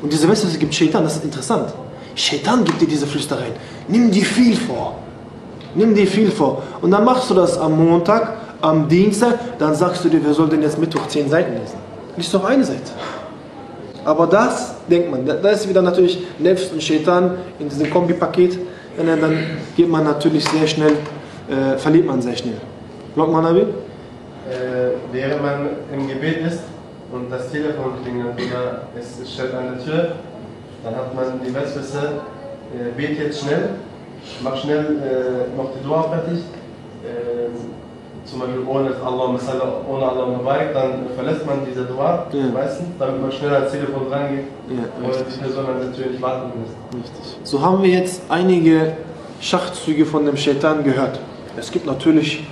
und 0.00 0.12
diese 0.12 0.28
Weste 0.28 0.46
gibt 0.58 0.74
Shaitan, 0.74 1.04
das 1.04 1.16
ist 1.16 1.24
interessant. 1.24 1.72
Shaitan 2.14 2.64
gibt 2.64 2.80
dir 2.80 2.88
diese 2.88 3.06
Flüstereien. 3.06 3.52
Nimm 3.88 4.10
dir 4.10 4.24
viel 4.24 4.56
vor. 4.56 4.98
Nimm 5.74 5.94
dir 5.94 6.06
viel 6.06 6.30
vor. 6.30 6.62
Und 6.80 6.92
dann 6.92 7.04
machst 7.04 7.28
du 7.28 7.34
das 7.34 7.58
am 7.58 7.76
Montag, 7.84 8.36
am 8.60 8.88
Dienstag, 8.88 9.58
dann 9.58 9.74
sagst 9.74 10.04
du 10.04 10.08
dir, 10.08 10.20
wer 10.24 10.32
soll 10.32 10.48
denn 10.48 10.62
jetzt 10.62 10.78
Mittwoch 10.78 11.08
zehn 11.08 11.28
Seiten 11.28 11.54
lesen? 11.54 11.83
Lies 12.16 12.30
doch 12.30 12.44
eine 12.44 12.64
Seite. 12.64 12.92
Aber 14.04 14.26
das 14.26 14.74
denkt 14.88 15.10
man, 15.10 15.24
da 15.24 15.48
ist 15.50 15.68
wieder 15.68 15.82
natürlich 15.82 16.22
Nefs 16.38 16.70
und 16.70 16.82
Shaitan 16.82 17.38
in 17.58 17.68
diesem 17.68 17.90
Kombipaket. 17.90 18.58
Dann- 18.96 19.58
geht 19.76 19.88
man 19.88 20.04
natürlich 20.04 20.44
sehr 20.48 20.66
schnell, 20.68 20.92
äh, 21.48 21.76
verliert 21.78 22.06
man 22.06 22.22
sehr 22.22 22.36
schnell. 22.36 22.58
Lokman 23.16 23.44
Abi? 23.46 23.60
äh, 24.50 24.92
während 25.12 25.42
man 25.42 25.68
im 25.92 26.06
Gebet 26.08 26.46
ist 26.46 26.60
und 27.12 27.30
das 27.30 27.50
Telefon 27.50 27.92
klingelt 28.02 28.34
oder 28.36 28.82
es 28.98 29.32
steht 29.32 29.54
an 29.54 29.76
der 29.76 29.84
Tür, 29.84 30.12
dann 30.82 30.94
hat 30.94 31.14
man 31.14 31.40
die 31.44 31.54
Westwisse, 31.54 32.20
äh, 32.74 32.90
bet 32.96 33.18
jetzt 33.18 33.40
schnell, 33.40 33.70
mach 34.42 34.56
schnell 34.56 34.84
äh, 34.84 35.56
noch 35.56 35.70
die 35.74 35.82
Dua 35.84 36.02
fertig, 36.04 36.40
äh, 37.04 37.48
zum 38.24 38.40
Beispiel 38.40 38.62
ohne 38.66 38.90
Allah, 39.04 39.32
Masala, 39.32 39.80
ohne 39.88 40.08
Allah 40.08 40.26
Mubarak, 40.26 40.72
dann 40.72 41.06
verlässt 41.14 41.44
man 41.46 41.58
diese 41.68 41.84
Dua 41.84 42.26
Ja. 42.32 42.46
meistens, 42.52 42.88
damit 42.98 43.20
man 43.20 43.30
schnell 43.32 43.54
ans 43.54 43.70
Telefon 43.70 44.06
rangeht 44.10 44.44
Ja, 44.68 45.06
und 45.06 45.14
die 45.14 45.38
Person 45.38 45.66
an 45.66 45.80
der 45.80 45.92
Tür 45.92 46.10
nicht 46.10 46.22
warten 46.22 46.52
muss. 46.58 46.70
Richtig. 47.00 47.38
So 47.42 47.60
haben 47.60 47.82
wir 47.82 47.90
jetzt 47.90 48.22
einige 48.28 48.94
Schachzüge 49.40 50.06
von 50.06 50.24
dem 50.24 50.36
Shaitan 50.36 50.84
gehört. 50.84 51.20
Es 51.56 51.70
gibt 51.70 51.86
natürlich 51.86 52.46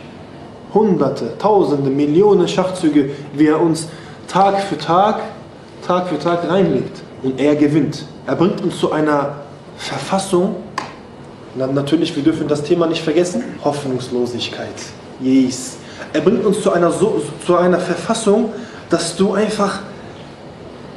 hunderte, 0.75 1.37
tausende, 1.39 1.91
Millionen 1.91 2.49
Schachzüge, 2.49 3.11
wie 3.35 3.47
er 3.47 3.61
uns 3.61 3.89
Tag 4.29 4.61
für 4.61 4.79
Tag, 4.79 5.21
Tag 5.87 6.09
für 6.09 6.19
Tag 6.19 6.49
reinlegt. 6.49 7.03
Und 7.23 7.41
er 7.41 7.57
gewinnt. 7.57 8.05
Er 8.27 8.37
bringt 8.37 8.61
uns 8.63 8.79
zu 8.79 8.93
einer 8.93 9.37
Verfassung, 9.77 10.57
dann 11.57 11.75
natürlich, 11.75 12.15
wir 12.17 12.23
dürfen 12.23 12.49
das 12.49 12.63
Thema 12.63 12.87
nicht 12.87 13.03
vergessen, 13.03 13.43
Hoffnungslosigkeit. 13.65 14.69
Yes. 15.23 15.77
Er 16.13 16.21
bringt 16.21 16.45
uns 16.45 16.61
zu 16.63 16.73
einer, 16.73 16.91
so, 16.91 17.23
zu 17.47 17.57
einer 17.57 17.79
Verfassung, 17.79 18.53
dass 18.91 19.17
du 19.17 19.33
einfach 19.33 19.81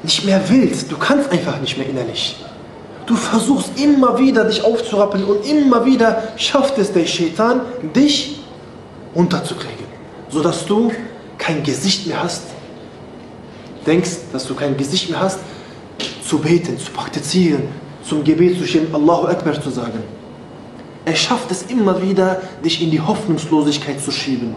nicht 0.03 0.25
mehr 0.25 0.41
willst. 0.47 0.91
Du 0.91 0.97
kannst 0.97 1.31
einfach 1.31 1.59
nicht 1.61 1.77
mehr 1.77 1.87
innerlich. 1.87 2.43
Du 3.05 3.15
versuchst 3.15 3.79
immer 3.79 4.17
wieder 4.17 4.45
dich 4.45 4.63
aufzurappeln 4.63 5.23
und 5.25 5.45
immer 5.45 5.85
wieder 5.85 6.23
schafft 6.37 6.77
es 6.79 6.91
der 6.91 7.05
Shaitan, 7.05 7.61
dich 7.95 8.39
unterzukriegen. 9.13 9.85
Sodass 10.29 10.65
du 10.65 10.91
kein 11.37 11.61
Gesicht 11.63 12.07
mehr 12.07 12.23
hast, 12.23 12.43
denkst, 13.85 14.09
dass 14.33 14.47
du 14.47 14.55
kein 14.55 14.75
Gesicht 14.75 15.09
mehr 15.09 15.19
hast, 15.19 15.39
zu 16.27 16.39
beten, 16.39 16.79
zu 16.79 16.91
praktizieren, 16.91 17.63
zum 18.07 18.23
Gebet 18.23 18.57
zu 18.57 18.65
stehen, 18.65 18.87
Allahu 18.93 19.27
Akbar 19.27 19.61
zu 19.61 19.69
sagen. 19.69 20.03
Er 21.05 21.15
schafft 21.15 21.51
es 21.51 21.63
immer 21.63 22.01
wieder, 22.01 22.41
dich 22.63 22.81
in 22.81 22.89
die 22.89 22.99
Hoffnungslosigkeit 22.99 24.01
zu 24.01 24.11
schieben. 24.11 24.55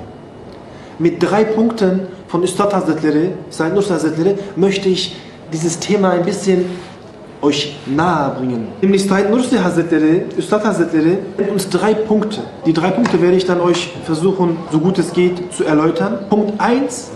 Mit 0.99 1.23
drei 1.23 1.45
Punkten 1.45 2.09
von 2.27 2.43
Ustad 2.43 2.75
Hazretleri, 2.75 3.31
Said 3.51 3.75
Nur 3.75 3.89
Hazretleri, 3.89 4.35
möchte 4.57 4.89
ich 4.89 5.15
dieses 5.53 5.79
Thema 5.79 6.11
ein 6.13 6.25
bisschen 6.25 6.65
euch 7.43 7.77
nahe 7.87 8.35
bringen. 8.37 8.69
Nämlich 8.81 9.07
Said 9.07 9.31
Nursi 9.31 9.57
Hazretleri, 9.57 10.23
Ustad 10.37 10.65
Hazretleri, 10.65 11.19
nennt 11.37 11.51
uns 11.51 11.69
drei 11.69 11.95
Punkte. 11.95 12.41
Die 12.67 12.73
drei 12.73 12.91
Punkte 12.91 13.21
werde 13.23 13.37
ich 13.37 13.45
dann 13.45 13.61
euch 13.61 13.91
versuchen, 14.05 14.57
so 14.73 14.79
gut 14.79 14.99
es 14.99 15.13
geht, 15.13 15.53
zu 15.53 15.65
erläutern. 15.65 16.19
Punkt 16.31 16.59
1 16.59 17.11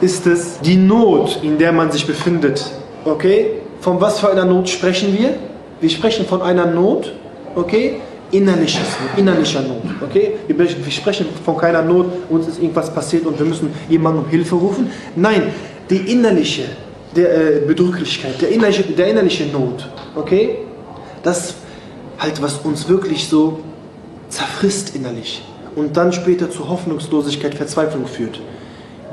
ist 0.00 0.26
es 0.26 0.60
die 0.60 0.76
Not, 0.76 1.40
in 1.42 1.58
der 1.58 1.72
man 1.72 1.90
sich 1.90 2.06
befindet. 2.06 2.70
Okay? 3.04 3.50
Von 3.80 4.00
was 4.00 4.20
für 4.20 4.30
einer 4.30 4.44
Not 4.44 4.68
sprechen 4.68 5.16
wir? 5.18 5.34
Wir 5.80 5.90
sprechen 5.90 6.26
von 6.26 6.42
einer 6.42 6.66
Not, 6.66 7.12
okay? 7.54 8.00
Innerliches, 8.30 8.86
innerlicher 9.16 9.62
Not, 9.62 9.82
okay? 10.02 10.34
Wir, 10.46 10.58
wir 10.58 10.92
sprechen 10.92 11.26
von 11.44 11.56
keiner 11.56 11.82
Not, 11.82 12.06
uns 12.28 12.48
ist 12.48 12.60
irgendwas 12.60 12.92
passiert 12.92 13.24
und 13.26 13.38
wir 13.38 13.46
müssen 13.46 13.70
jemanden 13.88 14.20
um 14.20 14.28
Hilfe 14.28 14.54
rufen. 14.54 14.90
Nein, 15.16 15.44
die 15.88 15.96
innerliche 15.96 16.64
der, 17.16 17.56
äh, 17.56 17.60
Bedrücklichkeit, 17.66 18.40
der 18.40 18.50
innerliche, 18.50 18.82
der 18.82 19.08
innerliche 19.08 19.46
Not, 19.46 19.88
okay? 20.14 20.58
Das 21.22 21.54
halt, 22.18 22.42
was 22.42 22.58
uns 22.58 22.88
wirklich 22.88 23.28
so 23.28 23.60
zerfrisst 24.28 24.94
innerlich 24.94 25.42
und 25.74 25.96
dann 25.96 26.12
später 26.12 26.50
zu 26.50 26.68
Hoffnungslosigkeit, 26.68 27.54
Verzweiflung 27.54 28.06
führt. 28.06 28.40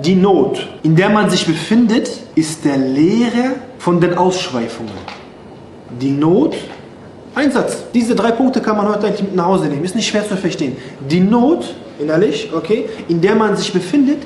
Die 0.03 0.15
Not, 0.15 0.67
in 0.83 0.95
der 0.95 1.09
man 1.09 1.29
sich 1.29 1.45
befindet, 1.45 2.09
ist 2.35 2.65
der 2.65 2.77
Lehrer 2.77 3.55
von 3.77 4.01
den 4.01 4.17
Ausschweifungen. 4.17 4.91
Die 6.01 6.11
Not, 6.11 6.55
ein 7.35 7.51
Satz. 7.51 7.77
Diese 7.93 8.15
drei 8.15 8.31
Punkte 8.31 8.61
kann 8.61 8.77
man 8.77 8.87
heute 8.87 9.07
eigentlich 9.07 9.23
mit 9.23 9.35
nach 9.35 9.45
Hause 9.45 9.65
nehmen. 9.65 9.83
Ist 9.83 9.95
nicht 9.95 10.07
schwer 10.07 10.27
zu 10.27 10.37
verstehen. 10.37 10.77
Die 11.09 11.19
Not, 11.19 11.75
innerlich, 11.99 12.51
okay, 12.53 12.89
in 13.07 13.21
der 13.21 13.35
man 13.35 13.55
sich 13.55 13.71
befindet, 13.71 14.23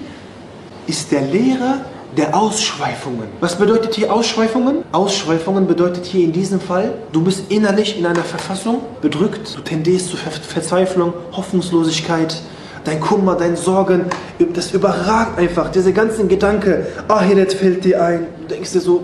ist 0.88 1.12
der 1.12 1.22
Lehrer 1.22 1.82
der 2.18 2.36
Ausschweifungen. 2.36 3.28
Was 3.40 3.56
bedeutet 3.56 3.96
hier 3.96 4.12
Ausschweifungen? 4.12 4.84
Ausschweifungen 4.92 5.68
bedeutet 5.68 6.06
hier 6.06 6.24
in 6.24 6.32
diesem 6.32 6.60
Fall, 6.60 6.94
du 7.12 7.22
bist 7.24 7.52
innerlich 7.52 7.98
in 8.00 8.06
einer 8.06 8.24
Verfassung 8.24 8.82
bedrückt, 9.02 9.56
du 9.56 9.62
tendierst 9.62 10.10
zu 10.10 10.18
Ver 10.18 10.32
Verzweiflung, 10.32 11.14
Hoffnungslosigkeit, 11.32 12.36
dein 12.84 13.00
Kummer, 13.00 13.36
deine 13.36 13.58
Sorgen, 13.58 14.06
das 14.54 14.72
überragt 14.72 15.38
einfach, 15.38 15.70
diese 15.70 15.94
ganzen 15.94 16.28
Gedanken, 16.28 16.86
Ahiret 17.08 17.54
fällt 17.54 17.86
dir 17.86 18.04
ein, 18.04 18.26
du 18.42 18.48
denkst 18.56 18.72
dir 18.72 18.82
so, 18.82 19.04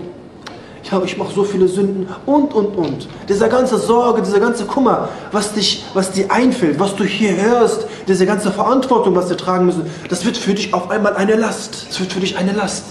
ja, 0.90 1.02
ich 1.02 1.16
mache 1.16 1.34
so 1.34 1.44
viele 1.44 1.68
Sünden 1.68 2.08
und, 2.26 2.54
und, 2.54 2.76
und. 2.76 3.08
Diese 3.28 3.48
ganze 3.48 3.78
Sorge, 3.78 4.22
dieser 4.22 4.40
ganze 4.40 4.64
Kummer, 4.64 5.08
was, 5.32 5.52
dich, 5.52 5.84
was 5.94 6.12
dir 6.12 6.30
einfällt, 6.30 6.78
was 6.78 6.94
du 6.94 7.04
hier 7.04 7.36
hörst, 7.36 7.86
diese 8.06 8.26
ganze 8.26 8.52
Verantwortung, 8.52 9.14
was 9.14 9.28
wir 9.28 9.36
tragen 9.36 9.66
müssen, 9.66 9.86
das 10.08 10.24
wird 10.24 10.36
für 10.36 10.54
dich 10.54 10.72
auf 10.74 10.90
einmal 10.90 11.16
eine 11.16 11.34
Last. 11.34 11.86
Es 11.90 11.98
wird 12.00 12.12
für 12.12 12.20
dich 12.20 12.36
eine 12.36 12.52
Last. 12.52 12.84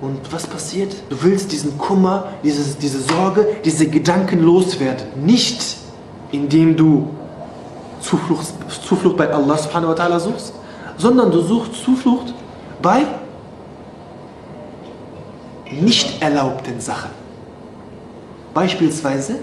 Und 0.00 0.20
was 0.30 0.46
passiert? 0.46 0.94
Du 1.08 1.22
willst 1.22 1.52
diesen 1.52 1.78
Kummer, 1.78 2.28
dieses, 2.44 2.76
diese 2.76 3.00
Sorge, 3.00 3.46
diese 3.64 3.86
Gedanken 3.86 4.42
loswerden. 4.42 5.06
Nicht, 5.24 5.76
indem 6.32 6.76
du 6.76 7.10
Zuflucht, 8.00 8.46
Zuflucht 8.86 9.16
bei 9.16 9.32
Allah 9.32 9.56
subhanahu 9.56 9.90
wa 9.90 9.94
ta'ala 9.94 10.20
suchst, 10.20 10.52
sondern 10.98 11.30
du 11.30 11.40
suchst 11.40 11.82
Zuflucht 11.82 12.34
bei 12.82 13.02
nicht 15.70 16.22
erlaubten 16.22 16.80
Sachen. 16.80 17.25
Beispielsweise 18.56 19.34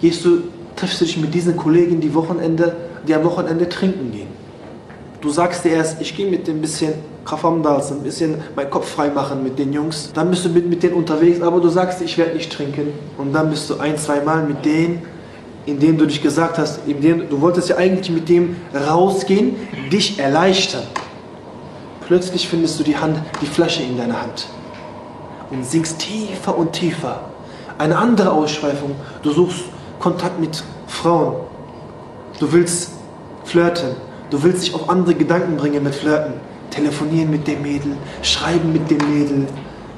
gehst 0.00 0.24
du, 0.24 0.44
triffst 0.76 0.98
du 1.02 1.04
dich 1.04 1.18
mit 1.18 1.34
diesen 1.34 1.54
Kollegen, 1.54 2.00
die, 2.00 2.14
Wochenende, 2.14 2.74
die 3.06 3.14
am 3.14 3.22
Wochenende 3.22 3.68
trinken 3.68 4.10
gehen. 4.10 4.28
Du 5.20 5.28
sagst 5.28 5.62
dir 5.66 5.72
erst, 5.72 6.00
ich 6.00 6.16
gehe 6.16 6.30
mit 6.30 6.48
dem 6.48 6.62
bisschen 6.62 6.94
Kafamdals, 7.26 7.92
ein 7.92 8.02
bisschen 8.02 8.36
meinen 8.56 8.70
Kopf 8.70 8.88
frei 8.88 9.10
machen 9.10 9.42
mit 9.42 9.58
den 9.58 9.74
Jungs. 9.74 10.10
Dann 10.14 10.30
bist 10.30 10.46
du 10.46 10.48
mit, 10.48 10.70
mit 10.70 10.82
denen 10.82 10.94
unterwegs, 10.94 11.42
aber 11.42 11.60
du 11.60 11.68
sagst, 11.68 12.00
ich 12.00 12.16
werde 12.16 12.32
nicht 12.34 12.50
trinken. 12.50 12.94
Und 13.18 13.34
dann 13.34 13.50
bist 13.50 13.68
du 13.68 13.78
ein, 13.78 13.98
zwei 13.98 14.22
Mal 14.22 14.44
mit 14.44 14.64
denen, 14.64 15.02
indem 15.66 15.98
du 15.98 16.06
dich 16.06 16.22
gesagt 16.22 16.56
hast, 16.56 16.80
indem, 16.86 17.28
du 17.28 17.42
wolltest 17.42 17.68
ja 17.68 17.76
eigentlich 17.76 18.08
mit 18.08 18.26
dem 18.30 18.56
rausgehen, 18.74 19.54
dich 19.92 20.18
erleichtern. 20.18 20.84
Plötzlich 22.06 22.48
findest 22.48 22.80
du 22.80 22.84
die 22.84 22.96
Hand, 22.96 23.18
die 23.42 23.46
Flasche 23.46 23.82
in 23.82 23.98
deiner 23.98 24.22
Hand 24.22 24.46
und 25.50 25.64
sinkst 25.64 25.98
tiefer 25.98 26.56
und 26.56 26.72
tiefer. 26.72 27.20
Eine 27.78 27.96
andere 27.96 28.32
Ausschweifung, 28.32 28.94
du 29.22 29.30
suchst 29.30 29.64
Kontakt 29.98 30.40
mit 30.40 30.62
Frauen. 30.86 31.36
Du 32.38 32.52
willst 32.52 32.92
flirten. 33.44 33.96
Du 34.30 34.42
willst 34.42 34.62
dich 34.62 34.74
auf 34.74 34.88
andere 34.88 35.14
Gedanken 35.14 35.56
bringen 35.56 35.82
mit 35.82 35.94
Flirten. 35.94 36.34
Telefonieren 36.70 37.30
mit 37.30 37.46
dem 37.48 37.62
Mädel, 37.62 37.96
schreiben 38.22 38.72
mit 38.72 38.90
dem 38.90 38.98
Mädel, 39.12 39.48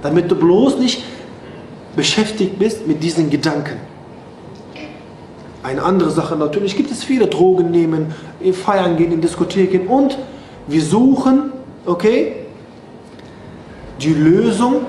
damit 0.00 0.30
du 0.30 0.35
bloß 0.35 0.78
nicht 0.78 1.04
beschäftigt 1.94 2.59
bist 2.59 2.87
mit 2.87 3.02
diesen 3.02 3.28
Gedanken. 3.28 3.76
Eine 5.62 5.82
andere 5.82 6.11
Sache, 6.11 6.35
natürlich 6.35 6.76
gibt 6.76 6.90
es 6.90 7.04
viele 7.04 7.26
Drogen 7.26 7.71
nehmen, 7.71 8.14
feiern 8.52 8.97
gehen, 8.97 9.12
in 9.12 9.21
Diskotheken 9.21 9.87
und 9.87 10.18
wir 10.66 10.82
suchen, 10.82 11.52
okay, 11.85 12.37
die 14.00 14.14
Lösung 14.14 14.87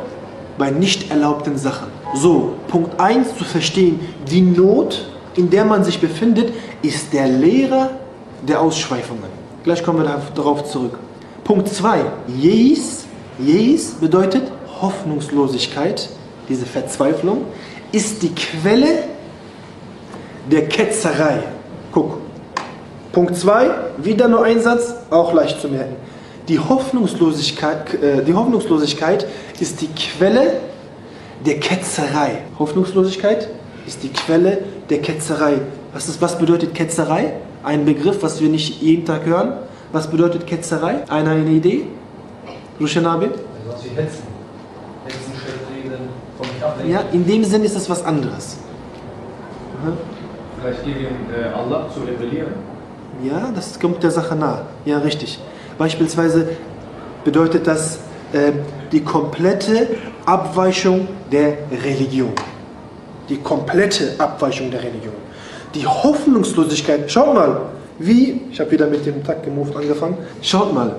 bei 0.57 0.69
nicht 0.69 1.09
erlaubten 1.09 1.57
Sachen. 1.57 1.87
So, 2.15 2.53
Punkt 2.67 2.99
1 2.99 3.37
zu 3.37 3.43
verstehen, 3.43 3.99
die 4.29 4.41
Not, 4.41 5.05
in 5.35 5.49
der 5.49 5.65
man 5.65 5.83
sich 5.83 5.99
befindet, 5.99 6.53
ist 6.81 7.11
der 7.13 7.27
Lehrer 7.27 7.89
der 8.47 8.61
Ausschweifungen. 8.61 9.31
Gleich 9.63 9.83
kommen 9.83 10.03
wir 10.03 10.21
darauf 10.35 10.65
zurück. 10.65 10.99
Punkt 11.43 11.69
2, 11.69 12.01
Jes, 12.27 13.05
Jes 13.39 13.91
bedeutet 13.91 14.43
Hoffnungslosigkeit, 14.81 16.09
diese 16.49 16.65
Verzweiflung, 16.65 17.45
ist 17.91 18.21
die 18.21 18.33
Quelle 18.33 19.05
der 20.49 20.67
Ketzerei. 20.67 21.43
Guck. 21.91 22.17
Punkt 23.11 23.37
2, 23.37 23.69
wieder 23.97 24.27
nur 24.27 24.43
ein 24.43 24.61
Satz, 24.61 24.95
auch 25.09 25.33
leicht 25.33 25.61
zu 25.61 25.69
merken. 25.69 25.95
Die 26.47 26.59
Hoffnungslosigkeit, 26.59 27.93
äh, 27.93 28.23
die 28.23 28.33
Hoffnungslosigkeit 28.33 29.25
ist 29.59 29.81
die 29.81 29.87
Quelle 29.87 30.57
der 31.45 31.59
Ketzerei. 31.59 32.39
Hoffnungslosigkeit 32.59 33.49
ist 33.87 34.03
die 34.03 34.09
Quelle 34.09 34.59
der 34.89 35.01
Ketzerei. 35.01 35.61
Was, 35.93 36.09
ist, 36.09 36.21
was 36.21 36.37
bedeutet 36.37 36.73
Ketzerei? 36.73 37.33
Ein 37.63 37.85
Begriff, 37.85 38.21
was 38.21 38.41
wir 38.41 38.49
nicht 38.49 38.81
jeden 38.81 39.05
Tag 39.05 39.25
hören. 39.25 39.53
Was 39.93 40.09
bedeutet 40.09 40.45
Ketzerei? 40.45 41.07
Einer 41.07 41.31
eine 41.31 41.49
Idee? 41.49 41.85
Rushanabi? 42.79 43.27
Also 43.27 43.85
hetzen. 43.95 44.23
Hetzen, 45.05 45.33
reden, 45.73 46.09
von 46.37 46.47
mich 46.53 46.63
ablenken. 46.63 46.91
Ja, 46.91 47.03
in 47.13 47.25
dem 47.25 47.43
Sinn 47.45 47.63
ist 47.63 47.75
es 47.75 47.89
was 47.89 48.03
anderes. 48.03 48.57
Mhm. 49.81 49.93
Vielleicht 50.59 50.83
gegen 50.83 51.07
äh, 51.31 51.53
Allah 51.53 51.87
zu 51.93 52.01
rebellieren. 52.01 52.53
Ja, 53.23 53.51
das 53.53 53.79
kommt 53.79 54.03
der 54.03 54.11
Sache 54.11 54.35
nahe. 54.35 54.65
Ja, 54.85 54.97
richtig. 54.97 55.39
Beispielsweise 55.77 56.49
bedeutet 57.23 57.67
das 57.67 57.99
äh, 58.33 58.51
die 58.91 59.01
komplette 59.01 59.87
Abweichung 60.25 61.07
der 61.31 61.57
Religion. 61.83 62.33
Die 63.29 63.37
komplette 63.37 64.15
Abweichung 64.17 64.69
der 64.69 64.81
Religion. 64.81 65.13
Die 65.73 65.85
Hoffnungslosigkeit. 65.85 67.11
Schaut 67.11 67.33
mal, 67.33 67.61
wie, 67.99 68.41
ich 68.51 68.59
habe 68.59 68.71
wieder 68.71 68.87
mit 68.87 69.05
dem 69.05 69.23
Tag 69.23 69.47
Move 69.47 69.75
angefangen. 69.77 70.17
Schaut 70.41 70.73
mal, 70.73 70.95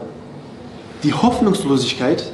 die 1.02 1.12
Hoffnungslosigkeit 1.12 2.24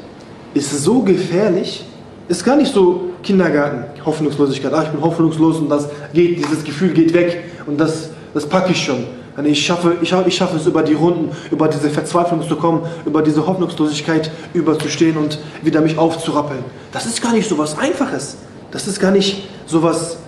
ist 0.54 0.84
so 0.84 1.00
gefährlich, 1.00 1.84
ist 2.28 2.44
gar 2.44 2.56
nicht 2.56 2.72
so 2.72 3.10
Kindergarten, 3.22 3.84
Hoffnungslosigkeit. 4.04 4.72
Ah, 4.72 4.84
ich 4.84 4.90
bin 4.90 5.00
hoffnungslos 5.00 5.58
und 5.58 5.68
das 5.68 5.88
geht, 6.12 6.38
dieses 6.38 6.64
Gefühl 6.64 6.90
geht 6.90 7.12
weg 7.12 7.44
und 7.66 7.78
das, 7.78 8.10
das 8.32 8.46
packe 8.46 8.72
ich 8.72 8.82
schon. 8.82 9.04
Ich 9.44 9.64
schaffe, 9.64 9.96
ich, 10.00 10.12
ich 10.12 10.36
schaffe 10.36 10.56
es 10.56 10.66
über 10.66 10.82
die 10.82 10.94
Runden, 10.94 11.30
über 11.50 11.68
diese 11.68 11.90
Verzweiflung 11.90 12.46
zu 12.46 12.56
kommen, 12.56 12.82
über 13.06 13.22
diese 13.22 13.46
Hoffnungslosigkeit 13.46 14.30
überzustehen 14.54 15.16
und 15.16 15.38
wieder 15.62 15.80
mich 15.80 15.98
aufzurappeln. 15.98 16.64
Das 16.92 17.06
ist 17.06 17.22
gar 17.22 17.32
nicht 17.32 17.48
so 17.48 17.58
was 17.58 17.78
Einfaches. 17.78 18.36
Das 18.70 18.86
ist 18.86 19.00
gar 19.00 19.10
nicht 19.10 19.48
so 19.66 19.82
was, 19.82 20.18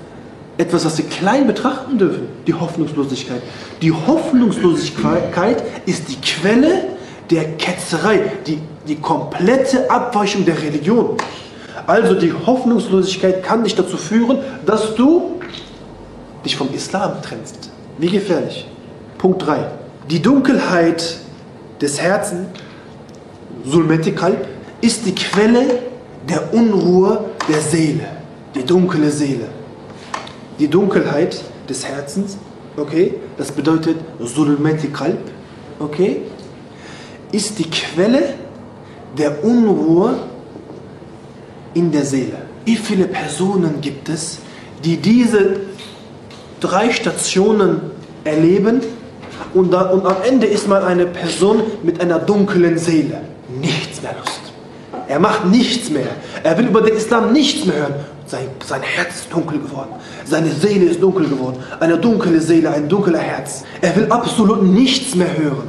etwas, 0.59 0.85
was 0.85 0.99
wir 0.99 1.07
klein 1.07 1.47
betrachten 1.47 1.99
dürfen, 1.99 2.29
die 2.47 2.55
Hoffnungslosigkeit. 2.55 3.43
Die 3.81 3.93
Hoffnungslosigkeit 3.93 5.63
ist 5.87 6.09
die 6.09 6.21
Quelle 6.21 6.85
der 7.31 7.57
Ketzerei, 7.57 8.21
die, 8.47 8.61
die 8.87 8.97
komplette 8.97 9.91
Abweichung 9.91 10.45
der 10.45 10.61
Religion. 10.61 11.17
Also 11.87 12.15
die 12.15 12.33
Hoffnungslosigkeit 12.33 13.43
kann 13.43 13.65
dich 13.65 13.75
dazu 13.75 13.97
führen, 13.97 14.39
dass 14.67 14.95
du 14.95 15.41
dich 16.45 16.57
vom 16.57 16.73
Islam 16.73 17.23
trennst. 17.23 17.71
Wie 17.99 18.09
gefährlich. 18.09 18.67
Punkt 19.23 19.47
3. 19.47 19.69
Die 20.11 20.21
Dunkelheit 20.21 21.19
des 21.81 22.03
Herzens 22.03 22.49
Sulmeti 23.65 24.11
Kalb, 24.11 24.49
ist 24.81 25.07
die 25.07 25.15
Quelle 25.15 25.79
der 26.29 26.53
Unruhe 26.53 27.27
der 27.49 27.61
Seele, 27.61 28.09
die 28.53 28.65
dunkle 28.65 29.13
Seele. 29.13 29.47
Die 30.59 30.67
Dunkelheit 30.67 31.41
des 31.69 31.87
Herzens, 31.87 32.37
okay, 32.77 33.15
das 33.39 33.53
bedeutet 33.53 33.99
Sulmeti 34.19 34.89
Kalb, 34.89 35.21
okay, 35.79 36.23
ist 37.31 37.61
die 37.61 37.71
Quelle 37.71 38.35
der 39.17 39.45
Unruhe 39.45 40.15
in 41.75 41.93
der 41.93 42.05
Seele. 42.05 42.39
Wie 42.65 42.75
viele 42.75 43.07
Personen 43.07 43.81
gibt 43.81 44.09
es, 44.09 44.39
die 44.83 44.97
diese 44.97 45.61
drei 46.59 46.91
Stationen 46.91 47.83
erleben 48.25 48.81
und, 49.55 49.73
da, 49.73 49.91
und 49.91 50.07
am 50.07 50.17
Ende 50.27 50.47
ist 50.47 50.69
man 50.69 50.83
eine 50.83 51.07
Person 51.07 51.63
mit 51.83 52.01
einer 52.01 52.19
dunklen 52.19 52.79
Seele. 52.79 53.21
Nichts 53.61 54.03
mehr 54.03 54.15
Lust. 54.19 54.41
Er 55.09 55.19
macht 55.19 55.47
nichts 55.47 55.91
mehr. 55.91 56.09
Er 56.43 56.57
will 56.57 56.67
über 56.67 56.81
den 56.81 56.97
Islam 56.97 57.33
nichts 57.33 57.67
mehr 57.67 57.77
hören. 57.77 57.95
Sein, 58.27 58.47
sein 58.67 58.83
Herz 58.83 59.17
ist 59.17 59.33
dunkel 59.33 59.59
geworden. 59.59 59.91
Seine 60.25 60.51
Seele 60.51 60.87
ist 60.87 61.03
dunkel 61.03 61.29
geworden. 61.29 61.59
Eine 61.81 61.99
dunkle 61.99 62.41
Seele, 62.41 62.71
ein 62.71 62.89
dunkler 62.89 63.19
Herz. 63.19 63.65
Er 63.81 63.95
will 63.97 64.07
absolut 64.11 64.63
nichts 64.63 65.15
mehr 65.15 65.37
hören 65.37 65.69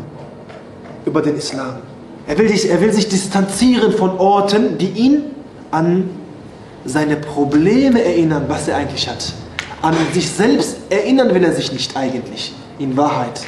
über 1.06 1.22
den 1.22 1.36
Islam. 1.36 1.76
Er 2.26 2.38
will, 2.38 2.48
sich, 2.48 2.70
er 2.70 2.80
will 2.80 2.94
sich 2.94 3.10
distanzieren 3.10 3.92
von 3.92 4.12
Orten, 4.12 4.78
die 4.78 4.88
ihn 4.90 5.24
an 5.72 6.10
seine 6.86 7.18
Probleme 7.18 8.02
erinnern, 8.02 8.46
was 8.48 8.68
er 8.68 8.78
eigentlich 8.78 9.10
hat. 9.10 9.34
An 9.82 9.96
sich 10.14 10.30
selbst 10.30 10.78
erinnern 10.90 11.34
will 11.34 11.44
er 11.44 11.54
sich 11.54 11.74
nicht 11.74 11.98
eigentlich, 11.98 12.54
in 12.80 12.96
Wahrheit. 12.96 13.42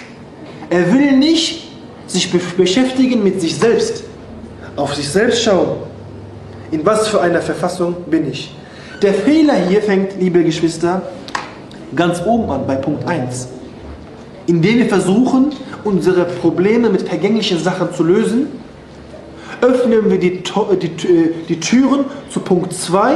Er 0.70 0.92
will 0.92 1.12
nicht 1.18 1.68
sich 2.08 2.32
beschäftigen 2.32 3.24
mit 3.24 3.42
sich 3.42 3.58
selbst, 3.58 4.04
auf 4.76 4.96
sich 4.96 5.10
selbst 5.10 5.44
schauen. 5.44 5.78
In 6.72 6.86
was 6.86 7.08
für 7.08 7.22
einer 7.22 7.42
Verfassung 7.42 7.96
bin 8.08 8.30
ich? 8.30 8.56
Der 9.02 9.14
Fehler 9.14 9.56
hier 9.56 9.82
fängt, 9.82 10.20
liebe 10.20 10.44
Geschwister, 10.44 11.02
ganz 11.96 12.22
oben 12.26 12.50
an, 12.50 12.66
bei 12.66 12.76
Punkt 12.76 13.08
1. 13.08 13.48
Indem 14.48 14.78
wir 14.80 14.88
versuchen, 14.88 15.54
unsere 15.84 16.26
Probleme 16.26 16.90
mit 16.90 17.08
vergänglichen 17.08 17.60
Sachen 17.60 17.94
zu 17.94 18.04
lösen, 18.04 18.48
öffnen 19.62 20.10
wir 20.10 20.20
die, 20.20 20.44
die, 20.82 21.32
die 21.48 21.60
Türen 21.60 22.06
zu 22.30 22.40
Punkt 22.40 22.74
2 22.74 23.16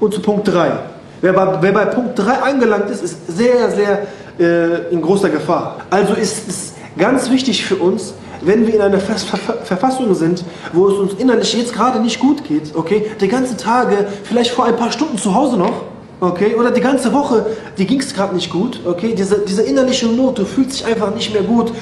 und 0.00 0.14
zu 0.14 0.20
Punkt 0.20 0.48
3. 0.48 0.72
Wer 1.20 1.32
bei, 1.32 1.58
wer 1.60 1.72
bei 1.72 1.84
Punkt 1.86 2.18
3 2.18 2.32
angelangt 2.32 2.90
ist, 2.90 3.02
ist 3.02 3.16
sehr, 3.28 3.70
sehr 3.70 4.06
äh, 4.38 4.92
in 4.92 5.00
großer 5.00 5.30
Gefahr. 5.30 5.78
Also 5.90 6.14
ist 6.14 6.48
es 6.48 6.72
ganz 6.96 7.30
wichtig 7.30 7.64
für 7.64 7.76
uns, 7.76 8.14
wenn 8.40 8.66
wir 8.66 8.74
in 8.74 8.80
einer 8.80 9.00
Verfassung 9.00 10.14
sind, 10.14 10.44
wo 10.72 10.88
es 10.88 10.98
uns 10.98 11.14
innerlich 11.14 11.54
jetzt 11.54 11.72
gerade 11.72 12.00
nicht 12.00 12.20
gut 12.20 12.44
geht, 12.44 12.74
okay, 12.74 13.06
die 13.20 13.28
ganzen 13.28 13.56
Tage, 13.56 14.06
vielleicht 14.22 14.50
vor 14.50 14.66
ein 14.66 14.76
paar 14.76 14.92
Stunden 14.92 15.18
zu 15.18 15.34
Hause 15.34 15.56
noch, 15.56 15.84
okay, 16.20 16.54
oder 16.54 16.70
die 16.70 16.80
ganze 16.80 17.12
Woche, 17.12 17.46
die 17.78 17.86
ging 17.86 18.00
es 18.00 18.14
gerade 18.14 18.34
nicht 18.34 18.50
gut, 18.50 18.80
okay, 18.84 19.14
diese, 19.16 19.38
diese 19.38 19.62
innerliche 19.62 20.06
Not, 20.06 20.38
du 20.38 20.44
fühlst 20.44 20.80
dich 20.80 20.86
einfach 20.86 21.14
nicht 21.14 21.32
mehr 21.32 21.42
gut, 21.42 21.72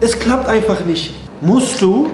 es 0.00 0.18
klappt 0.18 0.48
einfach 0.48 0.84
nicht, 0.84 1.14
musst 1.40 1.80
du 1.82 2.08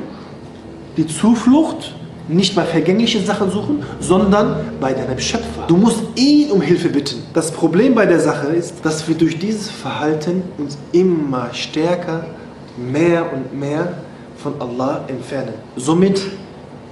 die 0.96 1.06
Zuflucht 1.06 1.94
nicht 2.28 2.54
bei 2.54 2.64
vergänglichen 2.64 3.24
Sachen 3.24 3.50
suchen, 3.50 3.82
sondern 4.00 4.56
bei 4.80 4.92
deinem 4.92 5.18
Schöpfer. 5.18 5.66
Du 5.68 5.76
musst 5.76 6.00
ihn 6.16 6.50
um 6.50 6.60
Hilfe 6.60 6.88
bitten. 6.88 7.22
Das 7.32 7.50
Problem 7.50 7.94
bei 7.94 8.06
der 8.06 8.20
Sache 8.20 8.48
ist, 8.48 8.84
dass 8.84 9.06
wir 9.06 9.14
durch 9.14 9.38
dieses 9.38 9.70
Verhalten 9.70 10.42
uns 10.58 10.78
immer 10.92 11.52
stärker, 11.52 12.26
mehr 12.76 13.26
und 13.32 13.58
mehr 13.58 13.94
von 14.36 14.54
Allah 14.60 15.04
entfernen. 15.08 15.54
Somit 15.76 16.22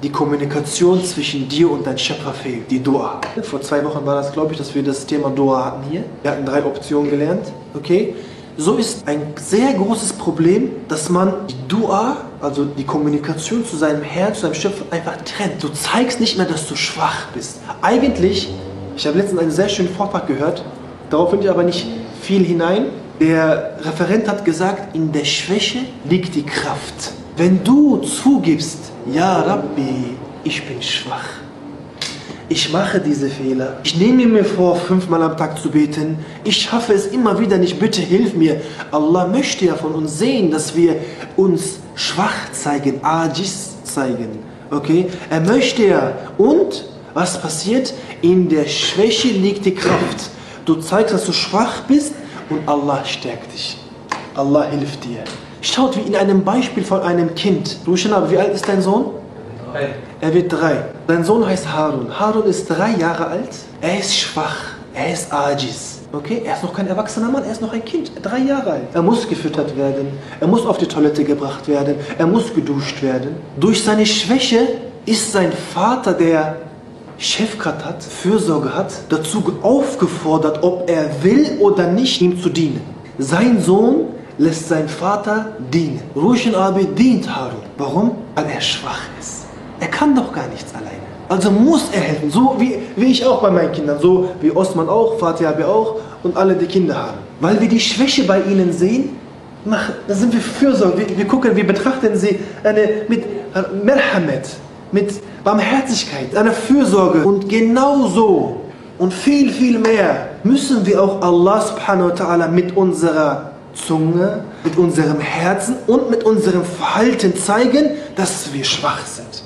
die 0.02 0.10
Kommunikation 0.10 1.02
zwischen 1.04 1.48
dir 1.48 1.70
und 1.70 1.86
deinem 1.86 1.98
Schöpfer 1.98 2.32
fehlt, 2.32 2.70
die 2.70 2.82
Dua. 2.82 3.20
Vor 3.42 3.60
zwei 3.60 3.84
Wochen 3.84 4.04
war 4.04 4.16
das, 4.16 4.32
glaube 4.32 4.52
ich, 4.52 4.58
dass 4.58 4.74
wir 4.74 4.82
das 4.82 5.06
Thema 5.06 5.30
Dua 5.30 5.64
hatten 5.64 5.84
hier. 5.90 6.04
Wir 6.22 6.32
hatten 6.32 6.44
drei 6.44 6.64
Optionen 6.64 7.08
gelernt, 7.08 7.52
okay? 7.72 8.14
So 8.58 8.76
ist 8.76 9.08
ein 9.08 9.32
sehr 9.36 9.72
großes 9.72 10.12
Problem, 10.12 10.72
dass 10.86 11.08
man 11.08 11.32
die 11.48 11.68
Dua, 11.68 12.18
also 12.42 12.66
die 12.66 12.84
Kommunikation 12.84 13.64
zu 13.64 13.76
seinem 13.76 14.02
Herrn, 14.02 14.34
zu 14.34 14.42
seinem 14.42 14.54
Schöpfer 14.54 14.84
einfach 14.90 15.16
trennt. 15.24 15.62
Du 15.62 15.68
zeigst 15.68 16.20
nicht 16.20 16.36
mehr, 16.36 16.44
dass 16.44 16.68
du 16.68 16.76
schwach 16.76 17.28
bist. 17.34 17.60
Eigentlich, 17.80 18.52
ich 18.94 19.06
habe 19.06 19.16
letztens 19.16 19.40
einen 19.40 19.50
sehr 19.50 19.70
schönen 19.70 19.88
Vortrag 19.88 20.26
gehört, 20.26 20.62
darauf 21.08 21.30
finde 21.30 21.46
ich 21.46 21.50
aber 21.50 21.62
nicht 21.62 21.86
viel 22.20 22.44
hinein. 22.44 22.86
Der 23.20 23.78
Referent 23.80 24.28
hat 24.28 24.44
gesagt, 24.44 24.94
in 24.94 25.12
der 25.12 25.24
Schwäche 25.24 25.78
liegt 26.04 26.34
die 26.34 26.44
Kraft. 26.44 27.12
Wenn 27.38 27.64
du 27.64 27.98
zugibst, 27.98 28.92
ja 29.10 29.40
Rabbi, 29.40 30.16
ich 30.44 30.62
bin 30.68 30.82
schwach, 30.82 31.24
ich 32.52 32.70
mache 32.70 33.00
diese 33.00 33.30
Fehler. 33.30 33.78
Ich 33.82 33.96
nehme 33.96 34.26
mir 34.26 34.44
vor, 34.44 34.76
fünfmal 34.76 35.22
am 35.22 35.38
Tag 35.38 35.58
zu 35.58 35.70
beten. 35.70 36.18
Ich 36.44 36.58
schaffe 36.58 36.92
es 36.92 37.06
immer 37.06 37.40
wieder 37.40 37.56
nicht. 37.56 37.80
Bitte 37.80 38.02
hilf 38.02 38.34
mir. 38.34 38.60
Allah 38.90 39.26
möchte 39.26 39.64
ja 39.64 39.74
von 39.74 39.94
uns 39.94 40.18
sehen, 40.18 40.50
dass 40.50 40.76
wir 40.76 40.96
uns 41.38 41.78
schwach 41.94 42.52
zeigen, 42.52 43.02
Ajis 43.02 43.82
zeigen. 43.84 44.40
Okay? 44.70 45.06
Er 45.30 45.40
möchte 45.40 45.86
ja. 45.86 46.12
Und 46.36 46.84
was 47.14 47.40
passiert? 47.40 47.94
In 48.20 48.50
der 48.50 48.66
Schwäche 48.66 49.28
liegt 49.28 49.64
die 49.64 49.74
Kraft. 49.74 50.30
Du 50.66 50.74
zeigst, 50.74 51.14
dass 51.14 51.24
du 51.24 51.32
schwach 51.32 51.84
bist 51.88 52.12
und 52.50 52.68
Allah 52.68 53.02
stärkt 53.06 53.50
dich. 53.50 53.78
Allah 54.34 54.64
hilft 54.64 55.04
dir. 55.04 55.24
Schaut 55.62 55.96
wie 55.96 56.02
in 56.02 56.16
einem 56.16 56.44
Beispiel 56.44 56.84
von 56.84 57.00
einem 57.00 57.34
Kind. 57.34 57.78
Du 57.86 57.96
Shanab, 57.96 58.30
wie 58.30 58.36
alt 58.36 58.52
ist 58.52 58.68
dein 58.68 58.82
Sohn? 58.82 59.21
Er 60.20 60.34
wird 60.34 60.52
drei. 60.52 60.84
Sein 61.08 61.24
Sohn 61.24 61.46
heißt 61.46 61.72
Harun. 61.72 62.18
Harun 62.18 62.44
ist 62.44 62.66
drei 62.68 62.92
Jahre 62.96 63.26
alt. 63.26 63.50
Er 63.80 63.98
ist 63.98 64.16
schwach. 64.16 64.56
Er 64.94 65.12
ist 65.12 65.32
Ajis. 65.32 66.00
Okay, 66.12 66.42
er 66.44 66.54
ist 66.54 66.62
noch 66.62 66.74
kein 66.74 66.86
erwachsener 66.88 67.30
Mann, 67.30 67.42
er 67.42 67.52
ist 67.52 67.62
noch 67.62 67.72
ein 67.72 67.82
Kind, 67.82 68.12
drei 68.20 68.40
Jahre 68.40 68.72
alt. 68.72 68.82
Er 68.92 69.00
muss 69.00 69.26
gefüttert 69.26 69.74
werden, 69.78 70.08
er 70.40 70.46
muss 70.46 70.66
auf 70.66 70.76
die 70.76 70.86
Toilette 70.86 71.24
gebracht 71.24 71.66
werden, 71.68 71.94
er 72.18 72.26
muss 72.26 72.52
geduscht 72.52 73.02
werden. 73.02 73.36
Durch 73.58 73.82
seine 73.82 74.04
Schwäche 74.04 74.68
ist 75.06 75.32
sein 75.32 75.50
Vater, 75.72 76.12
der 76.12 76.56
Chefkat 77.16 77.82
hat, 77.82 78.02
Fürsorge 78.02 78.74
hat, 78.74 78.92
dazu 79.08 79.42
aufgefordert, 79.62 80.62
ob 80.62 80.90
er 80.90 81.08
will 81.22 81.56
oder 81.60 81.86
nicht, 81.86 82.20
ihm 82.20 82.38
zu 82.38 82.50
dienen. 82.50 82.82
Sein 83.18 83.62
Sohn 83.62 84.08
lässt 84.36 84.68
seinen 84.68 84.90
Vater 84.90 85.52
dienen. 85.72 86.02
Rushin 86.14 86.54
Abi 86.54 86.84
dient 86.84 87.34
Harun. 87.34 87.62
Warum? 87.78 88.16
Weil 88.34 88.46
er 88.54 88.60
schwach 88.60 89.00
ist. 89.18 89.41
Er 89.82 89.88
kann 89.88 90.14
doch 90.14 90.32
gar 90.32 90.46
nichts 90.46 90.72
alleine. 90.72 91.06
Also 91.28 91.50
muss 91.50 91.88
er 91.92 92.02
helfen, 92.02 92.30
so 92.30 92.54
wie, 92.58 92.78
wie 92.94 93.06
ich 93.06 93.26
auch 93.26 93.42
bei 93.42 93.50
meinen 93.50 93.72
Kindern, 93.72 93.98
so 94.00 94.28
wie 94.40 94.52
Osman 94.54 94.88
auch, 94.88 95.18
Fatih 95.18 95.44
habe 95.44 95.66
auch 95.66 95.96
und 96.22 96.36
alle 96.36 96.54
die 96.54 96.66
Kinder 96.66 96.94
haben. 96.94 97.18
Weil 97.40 97.60
wir 97.60 97.68
die 97.68 97.80
Schwäche 97.80 98.22
bei 98.22 98.42
ihnen 98.42 98.72
sehen, 98.72 99.16
da 99.64 100.14
sind 100.14 100.32
wir 100.32 100.40
fürsorglich, 100.40 101.08
wir, 101.08 101.18
wir 101.18 101.26
gucken, 101.26 101.56
wir 101.56 101.66
betrachten 101.66 102.16
sie 102.16 102.38
eine, 102.62 103.06
mit 103.08 103.24
Merhamet, 103.84 104.50
mit 104.92 105.20
Barmherzigkeit, 105.42 106.36
einer 106.36 106.52
Fürsorge. 106.52 107.24
Und 107.24 107.48
genau 107.48 108.06
so 108.06 108.60
und 108.98 109.12
viel, 109.12 109.50
viel 109.50 109.80
mehr 109.80 110.28
müssen 110.44 110.86
wir 110.86 111.02
auch 111.02 111.20
Allah 111.22 111.60
subhanahu 111.60 112.10
wa 112.10 112.14
ta'ala 112.14 112.46
mit 112.46 112.76
unserer 112.76 113.50
Zunge, 113.74 114.44
mit 114.62 114.76
unserem 114.76 115.18
Herzen 115.18 115.74
und 115.88 116.08
mit 116.08 116.22
unserem 116.22 116.64
Verhalten 116.64 117.34
zeigen, 117.34 117.90
dass 118.14 118.52
wir 118.52 118.62
schwach 118.62 119.04
sind. 119.04 119.42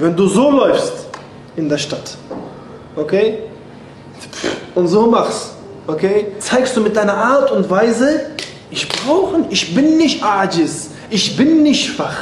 Wenn 0.00 0.16
du 0.16 0.26
so 0.28 0.50
läufst 0.50 1.08
in 1.56 1.68
der 1.68 1.76
Stadt, 1.76 2.16
okay, 2.96 3.40
und 4.74 4.88
so 4.88 5.06
machst, 5.06 5.52
okay, 5.86 6.28
zeigst 6.38 6.74
du 6.74 6.80
mit 6.80 6.96
deiner 6.96 7.18
Art 7.18 7.50
und 7.50 7.68
Weise, 7.68 8.30
ich 8.70 8.88
brauche, 8.88 9.44
ich 9.50 9.74
bin 9.74 9.98
nicht 9.98 10.24
Ajis, 10.24 10.92
ich 11.10 11.36
bin 11.36 11.62
nicht 11.62 11.84
schwach, 11.84 12.16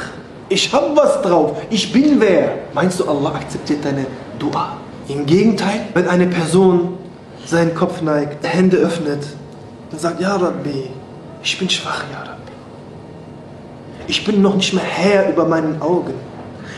ich 0.49 0.73
habe 0.73 0.93
was 0.93 1.21
drauf, 1.21 1.61
ich 1.69 1.93
bin 1.93 2.19
wer. 2.19 2.57
Meinst 2.73 2.99
du, 2.99 3.07
Allah 3.07 3.35
akzeptiert 3.35 3.85
deine 3.85 4.07
Dua? 4.37 4.75
Im 5.07 5.25
Gegenteil, 5.25 5.85
wenn 5.93 6.09
eine 6.09 6.27
Person 6.27 6.97
seinen 7.45 7.73
Kopf 7.73 8.01
neigt, 8.01 8.45
Hände 8.45 8.75
öffnet 8.75 9.23
und 9.89 10.01
sagt, 10.01 10.19
Ja 10.19 10.35
Rabbi, 10.35 10.89
ich 11.41 11.57
bin 11.57 11.69
schwach, 11.69 12.03
Ja 12.11 12.19
Rabbi. 12.23 12.51
Ich 14.07 14.25
bin 14.25 14.41
noch 14.41 14.55
nicht 14.55 14.73
mehr 14.73 14.83
Herr 14.83 15.29
über 15.29 15.45
meinen 15.45 15.81
Augen. 15.81 16.28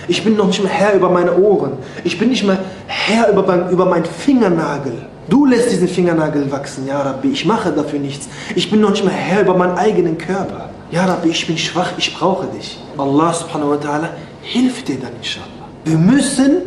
Ich 0.08 0.24
bin 0.24 0.36
noch 0.36 0.48
nicht 0.48 0.64
mehr 0.64 0.72
Herr 0.72 0.94
über 0.94 1.10
meine 1.10 1.38
Ohren. 1.38 1.74
Ich 2.04 2.18
bin 2.18 2.30
nicht 2.30 2.44
mehr 2.44 2.60
Herr 2.88 3.32
über, 3.32 3.70
über 3.70 3.86
meinen 3.86 4.06
Fingernagel. 4.06 4.94
Du 5.30 5.46
lässt 5.46 5.72
diesen 5.72 5.88
Fingernagel 5.88 6.52
wachsen, 6.52 6.88
Ja 6.88 7.02
Rabbi. 7.02 7.30
Ich 7.30 7.46
mache 7.46 7.72
dafür 7.72 8.00
nichts. 8.00 8.28
Ich 8.56 8.70
bin 8.70 8.82
noch 8.82 8.92
nicht 8.92 9.06
mehr 9.06 9.14
Herr 9.14 9.42
über 9.42 9.56
meinen 9.56 9.78
eigenen 9.78 10.18
Körper. 10.18 10.70
Ja 10.92 11.06
Rabbi, 11.06 11.30
ich 11.30 11.48
bin 11.48 11.58
schwach, 11.58 11.92
ich 11.98 12.14
brauche 12.14 12.48
dich. 12.48 12.80
Allah 12.98 13.34
subhanahu 13.34 13.72
wa 13.72 13.76
ta'ala 13.76 14.10
hilft 14.42 14.88
dir 14.88 14.98
dann 15.00 15.12
inshallah. 15.18 15.46
Wir 15.86 15.98
müssen 15.98 16.64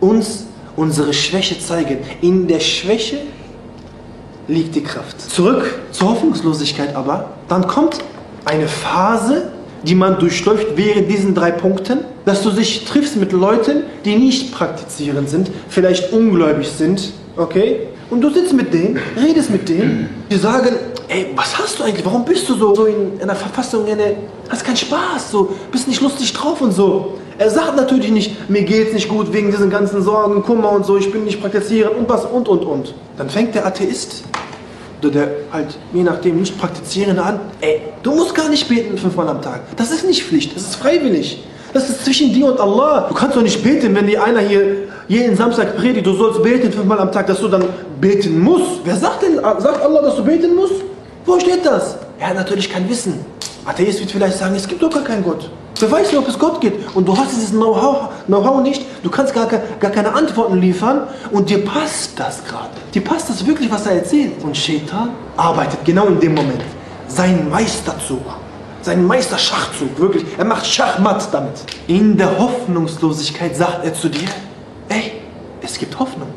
uns 0.00 0.46
unsere 0.76 1.12
Schwäche 1.12 1.58
zeigen. 1.58 1.98
In 2.22 2.48
der 2.48 2.60
Schwäche 2.60 3.18
liegt 4.48 4.74
die 4.74 4.82
Kraft. 4.82 5.20
Zurück 5.20 5.80
zur 5.90 6.10
Hoffnungslosigkeit 6.10 6.94
aber. 6.96 7.30
Dann 7.48 7.66
kommt 7.66 7.98
eine 8.44 8.68
Phase, 8.68 9.50
die 9.84 9.94
man 9.94 10.18
durchläuft 10.18 10.76
während 10.76 11.10
diesen 11.10 11.34
drei 11.34 11.50
Punkten 11.50 11.98
dass 12.24 12.42
du 12.42 12.50
dich 12.50 12.84
triffst 12.84 13.16
mit 13.16 13.32
Leuten, 13.32 13.84
die 14.04 14.16
nicht 14.16 14.52
praktizierend 14.52 15.28
sind, 15.28 15.50
vielleicht 15.68 16.12
ungläubig 16.12 16.68
sind, 16.68 17.12
okay? 17.36 17.88
Und 18.10 18.20
du 18.20 18.30
sitzt 18.30 18.52
mit 18.52 18.72
denen, 18.72 18.98
redest 19.16 19.50
mit 19.50 19.68
denen, 19.68 20.08
die 20.30 20.36
sagen, 20.36 20.76
ey, 21.08 21.28
was 21.34 21.58
hast 21.58 21.78
du 21.78 21.84
eigentlich? 21.84 22.04
Warum 22.04 22.24
bist 22.24 22.48
du 22.48 22.54
so, 22.54 22.74
so 22.74 22.84
in 22.86 23.20
einer 23.22 23.34
Verfassung, 23.34 23.86
in 23.86 23.98
hast 24.48 24.64
keinen 24.64 24.76
Spaß, 24.76 25.30
so, 25.30 25.54
bist 25.70 25.88
nicht 25.88 26.00
lustig 26.00 26.32
drauf 26.32 26.60
und 26.60 26.72
so. 26.72 27.14
Er 27.38 27.48
sagt 27.48 27.76
natürlich 27.76 28.10
nicht, 28.10 28.50
mir 28.50 28.62
geht's 28.62 28.92
nicht 28.92 29.08
gut 29.08 29.32
wegen 29.32 29.50
diesen 29.50 29.70
ganzen 29.70 30.02
Sorgen, 30.02 30.42
Kummer 30.42 30.72
und 30.72 30.84
so, 30.84 30.98
ich 30.98 31.10
bin 31.10 31.24
nicht 31.24 31.40
praktizierend 31.40 31.96
und 31.96 32.08
was 32.08 32.26
und 32.26 32.46
und 32.48 32.64
und. 32.64 32.94
Dann 33.16 33.30
fängt 33.30 33.54
der 33.54 33.66
Atheist 33.66 34.24
oder 35.02 35.10
der 35.10 35.28
halt 35.52 35.76
je 35.92 36.02
nachdem 36.02 36.38
nicht 36.38 36.58
praktizierende 36.58 37.22
an, 37.22 37.40
ey, 37.60 37.80
du 38.02 38.14
musst 38.14 38.34
gar 38.34 38.48
nicht 38.48 38.68
beten 38.68 38.96
fünfmal 38.96 39.28
am 39.28 39.42
Tag. 39.42 39.60
Das 39.76 39.90
ist 39.90 40.06
nicht 40.06 40.22
Pflicht, 40.22 40.54
das 40.54 40.62
ist 40.62 40.76
freiwillig. 40.76 41.42
Das 41.72 41.88
ist 41.88 42.04
zwischen 42.04 42.32
dir 42.32 42.46
und 42.46 42.60
Allah. 42.60 43.06
Du 43.08 43.14
kannst 43.14 43.36
doch 43.36 43.42
nicht 43.42 43.64
beten, 43.64 43.94
wenn 43.94 44.06
dir 44.06 44.22
einer 44.22 44.40
hier 44.40 44.88
jeden 45.08 45.36
Samstag 45.36 45.76
predigt, 45.76 46.06
du 46.06 46.12
sollst 46.12 46.42
beten 46.42 46.70
fünfmal 46.70 46.98
am 47.00 47.10
Tag, 47.10 47.26
dass 47.26 47.40
du 47.40 47.48
dann 47.48 47.64
beten 48.00 48.38
musst. 48.40 48.80
Wer 48.84 48.96
sagt 48.96 49.22
denn, 49.22 49.36
sagt 49.36 49.82
Allah, 49.82 50.02
dass 50.02 50.16
du 50.16 50.24
beten 50.24 50.54
musst? 50.54 50.74
Wo 51.24 51.38
steht 51.40 51.64
das? 51.64 51.96
Er 52.18 52.28
hat 52.28 52.36
natürlich 52.36 52.70
kein 52.70 52.88
Wissen. 52.88 53.24
Atheist 53.64 54.00
wird 54.00 54.10
vielleicht 54.10 54.38
sagen, 54.38 54.54
es 54.56 54.66
gibt 54.66 54.82
doch 54.82 54.90
gar 54.90 55.04
keinen 55.04 55.22
Gott. 55.22 55.50
Wer 55.78 55.90
weiß 55.90 56.08
nicht, 56.08 56.18
ob 56.18 56.28
es 56.28 56.38
Gott 56.38 56.60
gibt. 56.60 56.94
Und 56.94 57.08
du 57.08 57.16
hast 57.16 57.32
dieses 57.32 57.50
Know-how 57.50 58.10
Know 58.26 58.60
nicht. 58.60 58.82
Du 59.02 59.10
kannst 59.10 59.34
gar, 59.34 59.46
gar 59.46 59.90
keine 59.90 60.12
Antworten 60.14 60.58
liefern. 60.58 61.08
Und 61.30 61.50
dir 61.50 61.64
passt 61.64 62.18
das 62.18 62.44
gerade. 62.44 62.70
Dir 62.94 63.02
passt 63.02 63.28
das 63.30 63.44
wirklich, 63.46 63.70
was 63.70 63.86
er 63.86 63.92
erzählt. 63.92 64.42
Und 64.42 64.56
Shaitan 64.56 65.10
arbeitet 65.36 65.84
genau 65.84 66.06
in 66.06 66.20
dem 66.20 66.34
Moment. 66.34 66.62
Sein 67.08 67.48
Meisterzug. 67.50 68.22
Sein 68.82 69.04
Meisterschachzug. 69.06 69.98
Wirklich. 69.98 70.24
Er 70.38 70.44
macht 70.44 70.66
Schachmatt 70.66 71.28
damit. 71.32 71.64
In 71.86 72.16
der 72.16 72.38
Hoffnungslosigkeit 72.38 73.56
sagt 73.56 73.84
er 73.84 73.94
zu 73.94 74.08
dir, 74.08 74.28
ey, 74.88 75.12
es 75.62 75.78
gibt 75.78 75.98
Hoffnung. 75.98 76.28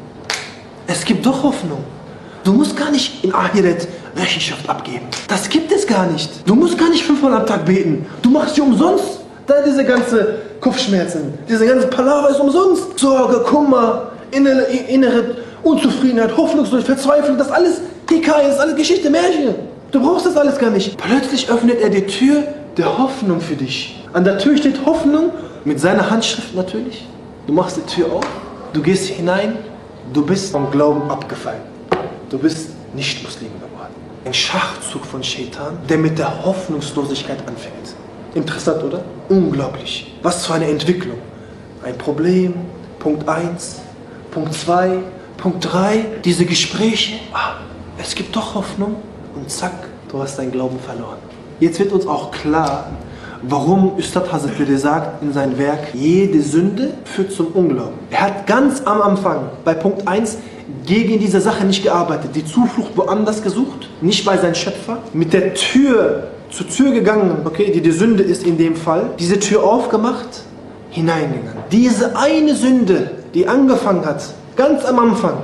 Es 0.88 1.03
gibt 1.03 1.25
doch 1.25 1.43
Hoffnung. 1.43 1.83
Du 2.43 2.53
musst 2.53 2.77
gar 2.77 2.91
nicht 2.91 3.23
in 3.23 3.33
Ahiret 3.33 3.88
Rechenschaft 4.15 4.67
abgeben. 4.69 5.06
Das 5.28 5.49
gibt 5.49 5.71
es 5.71 5.86
gar 5.86 6.06
nicht. 6.08 6.30
Du 6.47 6.56
musst 6.56 6.78
gar 6.78 6.89
nicht 6.89 7.04
fünfmal 7.04 7.34
am 7.34 7.45
Tag 7.45 7.65
beten. 7.65 8.06
Du 8.21 8.30
machst 8.30 8.58
dir 8.58 8.63
umsonst 8.63 9.19
da 9.47 9.62
diese 9.62 9.84
ganze 9.84 10.39
Kopfschmerzen, 10.60 11.34
diese 11.47 11.65
ganze 11.67 11.88
Palaver 11.88 12.30
ist 12.30 12.39
umsonst. 12.39 12.97
Sorge, 12.97 13.39
Kummer, 13.41 14.12
innere, 14.32 14.63
innere 14.63 15.36
Unzufriedenheit, 15.63 16.36
Hoffnungslosigkeit, 16.36 16.99
Verzweiflung, 16.99 17.38
das 17.38 17.51
alles 17.51 17.82
Hikaye, 18.10 18.43
das 18.43 18.56
ist 18.56 18.62
alles 18.62 18.75
Geschichte, 18.75 19.10
Märchen. 19.10 19.56
Du 19.91 20.01
brauchst 20.01 20.25
das 20.25 20.36
alles 20.36 20.58
gar 20.58 20.71
nicht. 20.71 20.97
Plötzlich 20.97 21.49
öffnet 21.49 21.82
er 21.82 21.89
die 21.89 22.06
Tür 22.06 22.43
der 22.78 22.97
Hoffnung 22.97 23.39
für 23.39 23.56
dich. 23.56 24.04
An 24.13 24.23
der 24.23 24.38
Tür 24.38 24.58
steht 24.58 24.86
Hoffnung, 24.86 25.32
mit 25.63 25.80
seiner 25.80 26.10
Handschrift 26.10 26.56
natürlich. 26.56 27.08
Du 27.47 27.54
machst 27.54 27.78
die 27.78 27.82
Tür 27.82 28.13
auf, 28.13 28.25
du 28.73 28.82
gehst 28.82 29.08
hinein, 29.08 29.58
du 30.13 30.25
bist 30.25 30.51
vom 30.51 30.69
Glauben 30.71 31.10
abgefallen. 31.10 31.62
Du 32.30 32.38
bist 32.38 32.69
nicht 32.93 33.23
Muslim. 33.23 33.49
Ein 34.25 34.33
Schachzug 34.33 35.05
von 35.05 35.23
Shaitan, 35.23 35.77
der 35.88 35.99
mit 35.99 36.17
der 36.17 36.43
Hoffnungslosigkeit 36.43 37.47
anfängt. 37.47 37.93
Interessant, 38.33 38.83
oder? 38.83 39.03
Unglaublich. 39.29 40.15
Was 40.23 40.47
für 40.47 40.55
eine 40.55 40.65
Entwicklung. 40.65 41.19
Ein 41.83 41.95
Problem, 41.95 42.55
Punkt 42.97 43.29
1, 43.29 43.81
Punkt 44.31 44.55
2, 44.55 44.97
Punkt 45.38 45.71
3, 45.71 46.05
diese 46.23 46.43
Gespräche. 46.43 47.19
Ah, 47.33 47.57
es 47.99 48.15
gibt 48.15 48.35
doch 48.35 48.55
Hoffnung. 48.55 48.95
Und 49.35 49.51
zack, 49.51 49.89
du 50.09 50.19
hast 50.19 50.39
deinen 50.39 50.51
Glauben 50.51 50.79
verloren. 50.79 51.19
Jetzt 51.59 51.77
wird 51.77 51.91
uns 51.91 52.07
auch 52.07 52.31
klar, 52.31 52.88
warum 53.43 53.95
Ustad 53.95 54.31
Hazrat 54.33 54.57
Bede 54.57 54.79
sagt 54.79 55.21
in 55.21 55.33
seinem 55.33 55.59
Werk, 55.59 55.93
jede 55.93 56.41
Sünde 56.41 56.95
führt 57.03 57.31
zum 57.31 57.47
Unglauben. 57.49 57.99
Er 58.09 58.21
hat 58.21 58.47
ganz 58.47 58.81
am 58.85 59.03
Anfang 59.03 59.51
bei 59.63 59.75
Punkt 59.75 60.07
1 60.07 60.39
gegen 60.86 61.19
diese 61.19 61.41
Sache 61.41 61.65
nicht 61.65 61.84
gearbeitet, 61.84 62.32
die 62.36 62.45
Zuflucht 62.45 62.95
woanders 62.95 63.41
gesucht, 63.41 63.89
nicht 64.01 64.25
bei 64.25 64.38
seinem 64.38 64.56
Schöpfer, 64.56 64.99
mit 65.13 65.34
der 65.34 65.54
Tür 65.54 66.28
zur 66.49 66.67
Tür 66.69 66.91
gegangen, 66.91 67.38
okay, 67.45 67.71
die 67.71 67.82
die 67.82 67.91
Sünde 67.91 68.23
ist 68.23 68.45
in 68.45 68.58
dem 68.58 68.75
Fall, 68.75 69.12
diese 69.19 69.39
Tür 69.39 69.63
aufgemacht, 69.63 70.43
hineingegangen. 70.89 71.63
Diese 71.71 72.15
eine 72.17 72.56
Sünde, 72.56 73.12
die 73.34 73.47
angefangen 73.47 74.06
hat, 74.06 74.34
ganz 74.56 74.86
am 74.86 74.99
Anfang, 74.99 75.38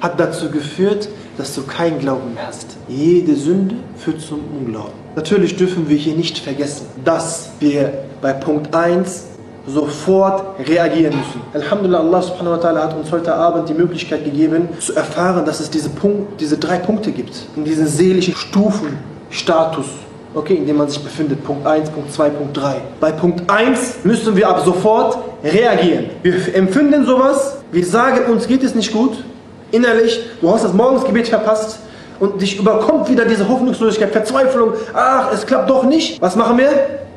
hat 0.00 0.18
dazu 0.18 0.50
geführt, 0.50 1.08
dass 1.38 1.54
du 1.54 1.62
keinen 1.62 1.98
Glauben 1.98 2.34
mehr 2.34 2.46
hast. 2.46 2.76
Jede 2.88 3.34
Sünde 3.34 3.76
führt 3.96 4.20
zum 4.20 4.40
Unglauben. 4.58 4.92
Natürlich 5.14 5.56
dürfen 5.56 5.88
wir 5.88 5.96
hier 5.96 6.14
nicht 6.14 6.38
vergessen, 6.38 6.86
dass 7.04 7.50
wir 7.60 7.92
bei 8.20 8.32
Punkt 8.32 8.74
1 8.74 9.24
sofort 9.66 10.58
reagieren 10.66 11.16
müssen. 11.16 11.40
Alhamdulillah, 11.52 12.00
Allah 12.00 12.22
subhanahu 12.22 12.52
wa 12.52 12.68
ta'ala 12.68 12.82
hat 12.84 12.96
uns 12.96 13.10
heute 13.10 13.34
Abend 13.34 13.68
die 13.68 13.74
Möglichkeit 13.74 14.24
gegeben, 14.24 14.68
zu 14.78 14.94
erfahren, 14.94 15.44
dass 15.44 15.60
es 15.60 15.70
diese, 15.70 15.90
Punkt, 15.90 16.40
diese 16.40 16.56
drei 16.56 16.78
Punkte 16.78 17.10
gibt, 17.10 17.34
in 17.56 17.64
diesen 17.64 17.86
seelischen 17.86 18.34
Stufen, 18.34 18.98
Status, 19.30 19.86
okay, 20.34 20.54
in 20.54 20.66
dem 20.66 20.76
man 20.76 20.88
sich 20.88 21.02
befindet. 21.02 21.42
Punkt 21.44 21.66
1, 21.66 21.90
Punkt 21.90 22.12
2, 22.12 22.30
Punkt 22.30 22.56
3. 22.56 22.76
Bei 23.00 23.12
Punkt 23.12 23.50
1 23.50 24.04
müssen 24.04 24.36
wir 24.36 24.48
ab 24.48 24.62
sofort 24.64 25.18
reagieren. 25.42 26.06
Wir 26.22 26.54
empfinden 26.54 27.04
sowas, 27.04 27.58
wir 27.72 27.84
sagen, 27.84 28.30
uns 28.30 28.46
geht 28.46 28.62
es 28.62 28.74
nicht 28.74 28.92
gut, 28.92 29.24
innerlich, 29.72 30.20
du 30.40 30.50
hast 30.50 30.64
das 30.64 30.72
Morgensgebet 30.72 31.28
verpasst 31.28 31.80
und 32.20 32.40
dich 32.40 32.58
überkommt 32.58 33.10
wieder 33.10 33.24
diese 33.24 33.48
Hoffnungslosigkeit, 33.48 34.12
Verzweiflung, 34.12 34.72
ach, 34.94 35.32
es 35.32 35.44
klappt 35.44 35.68
doch 35.68 35.84
nicht. 35.84 36.20
Was 36.20 36.36
machen 36.36 36.58
wir? 36.58 36.70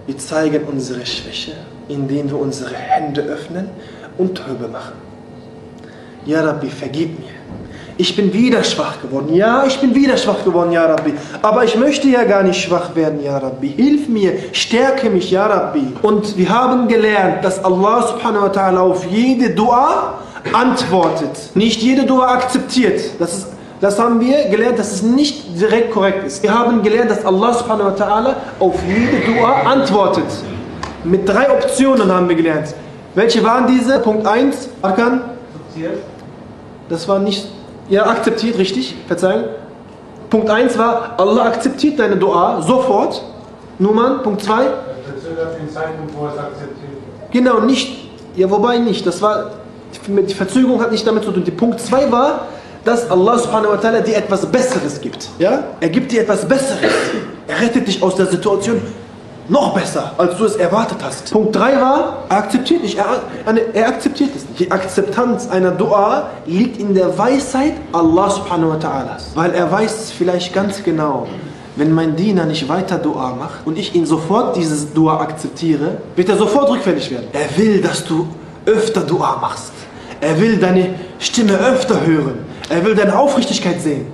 Wir 0.06 0.18
zeigen 0.18 0.64
unsere 0.70 1.06
Schwäche, 1.06 1.52
indem 1.90 2.30
wir 2.30 2.40
unsere 2.40 2.76
Hände 2.76 3.22
öffnen 3.22 3.70
und 4.18 4.36
Töbe 4.36 4.68
machen. 4.68 4.94
Ja, 6.26 6.42
Rabbi, 6.42 6.70
vergib 6.70 7.20
mir. 7.20 7.40
Ich 7.98 8.16
bin 8.16 8.32
wieder 8.32 8.64
schwach 8.64 9.02
geworden. 9.02 9.34
Ja, 9.34 9.66
ich 9.68 9.78
bin 9.82 9.94
wieder 9.94 10.16
schwach 10.16 10.46
geworden, 10.46 10.72
Ja 10.72 10.86
Rabbi. 10.86 11.14
Aber 11.42 11.66
ich 11.66 11.76
möchte 11.76 12.08
ja 12.08 12.24
gar 12.24 12.44
nicht 12.44 12.62
schwach 12.62 12.96
werden, 12.96 13.22
Ja 13.22 13.38
Rabbi. 13.40 13.68
Hilf 13.76 14.08
mir, 14.08 14.34
stärke 14.54 15.10
mich, 15.10 15.32
Ja 15.32 15.48
Rabbi. 15.48 15.86
Und 16.02 16.38
wir 16.38 16.50
haben 16.50 16.88
gelernt, 16.88 17.44
dass 17.44 17.62
Allah 17.62 18.08
subhanahu 18.08 18.44
wa 18.44 18.52
ta'ala 18.52 18.78
auf 18.78 19.06
jede 19.06 19.50
Dua 19.50 20.20
antwortet. 20.54 21.56
Nicht 21.56 21.82
jede 21.82 22.06
Dua 22.06 22.28
akzeptiert. 22.36 23.02
Das 23.20 23.34
ist 23.34 23.48
das 23.82 23.98
haben 23.98 24.20
wir 24.20 24.50
gelernt, 24.50 24.78
dass 24.78 24.92
es 24.92 25.02
nicht 25.04 25.58
direkt 25.58 25.92
korrekt 25.92 26.26
ist. 26.26 26.44
Wir 26.44 26.54
haben 26.54 26.82
gelernt, 26.84 27.12
dass 27.12 27.26
Allah 27.26 27.54
subhanahu 27.54 27.92
wa 27.92 28.06
ta'ala 28.06 28.36
auf 28.60 28.76
jede 28.86 29.26
Dua 29.26 29.62
antwortet. 29.62 30.26
Mit 31.04 31.28
drei 31.28 31.50
Optionen 31.52 32.12
haben 32.12 32.28
wir 32.28 32.36
gelernt. 32.36 32.74
Welche 33.16 33.44
waren 33.44 33.68
diese? 33.68 34.00
Punkt 34.00 34.26
1, 34.26 34.70
Arkan? 34.82 35.22
Das 36.90 37.08
war 37.08 37.20
nicht 37.20 37.48
ja, 37.90 38.06
akzeptiert, 38.06 38.58
richtig, 38.58 38.96
verzeihen. 39.08 39.46
Punkt 40.30 40.50
1 40.50 40.78
war, 40.78 41.16
Allah 41.18 41.46
akzeptiert 41.46 42.00
deine 42.00 42.18
Dua 42.18 42.62
sofort. 42.62 43.24
Nummern, 43.80 44.22
Punkt 44.24 44.44
2. 44.44 44.56
Verzögert 44.56 45.60
den 45.60 45.70
Zeitpunkt, 45.70 46.14
wo 46.18 46.28
es 46.28 46.38
akzeptiert 46.38 46.92
wird. 46.92 47.32
Genau, 47.32 47.62
nicht. 47.62 48.10
Ja, 48.36 48.50
wobei 48.50 48.78
nicht. 48.78 49.06
Das 49.08 49.22
war, 49.22 49.52
die 50.08 50.34
Verzögerung 50.34 50.82
hat 50.82 50.92
nicht 50.92 51.08
damit 51.08 51.24
zu 51.24 51.32
tun. 51.32 51.44
Die 51.44 51.52
Punkt 51.52 51.80
2 51.80 52.12
war, 52.12 52.48
dass 52.84 53.10
Allah 53.10 53.38
subhanahu 53.38 53.72
wa 53.72 53.78
ta'ala 53.78 54.02
dir 54.02 54.18
etwas 54.18 54.46
Besseres 54.46 55.00
gibt. 55.02 55.30
Ja? 55.40 55.64
Er 55.80 55.90
gibt 55.90 56.12
dir 56.12 56.22
etwas 56.22 56.46
Besseres. 56.48 56.92
Er 57.48 57.62
rettet 57.62 57.88
dich 57.88 58.04
aus 58.04 58.16
der 58.16 58.28
Situation 58.28 58.82
noch 59.50 59.74
besser, 59.74 60.14
als 60.18 60.38
du 60.38 60.46
es 60.46 60.56
erwartet 60.56 61.00
hast. 61.04 61.32
Punkt 61.32 61.56
3 61.56 61.82
war, 61.82 62.24
er 62.30 62.38
akzeptiert 62.38 62.84
nicht. 62.84 62.98
Er, 62.98 63.22
er 63.74 63.88
akzeptiert 63.88 64.30
es 64.36 64.48
nicht. 64.48 64.60
Die 64.60 64.72
Akzeptanz 64.72 65.50
einer 65.50 65.72
Dua 65.72 66.30
liegt 66.46 66.80
in 66.80 66.94
der 66.94 67.18
Weisheit 67.18 67.74
Allah 67.92 68.30
subhanahu 68.30 68.70
wa 68.72 68.76
ta'ala. 68.76 69.18
Weil 69.36 69.52
er 69.52 69.72
weiß 69.72 70.12
vielleicht 70.18 70.54
ganz 70.54 70.84
genau, 70.84 71.28
wenn 71.76 71.94
mein 71.94 72.16
Diener 72.16 72.46
nicht 72.46 72.68
weiter 72.70 72.98
Dua 72.98 73.36
macht 73.36 73.66
und 73.66 73.78
ich 73.78 73.96
ihn 73.96 74.06
sofort 74.06 74.56
dieses 74.56 74.94
Dua 74.94 75.20
akzeptiere, 75.20 75.98
wird 76.16 76.30
er 76.30 76.38
sofort 76.38 76.70
rückfällig 76.70 77.10
werden. 77.10 77.28
Er 77.34 77.58
will, 77.58 77.82
dass 77.82 78.06
du 78.06 78.28
öfter 78.66 79.02
Dua 79.02 79.38
machst. 79.42 79.74
Er 80.22 80.40
will 80.40 80.58
deine 80.58 80.96
Stimme 81.18 81.58
öfter 81.58 82.06
hören. 82.06 82.40
Er 82.70 82.86
will 82.86 82.96
deine 82.96 83.18
Aufrichtigkeit 83.18 83.82
sehen. 83.82 84.08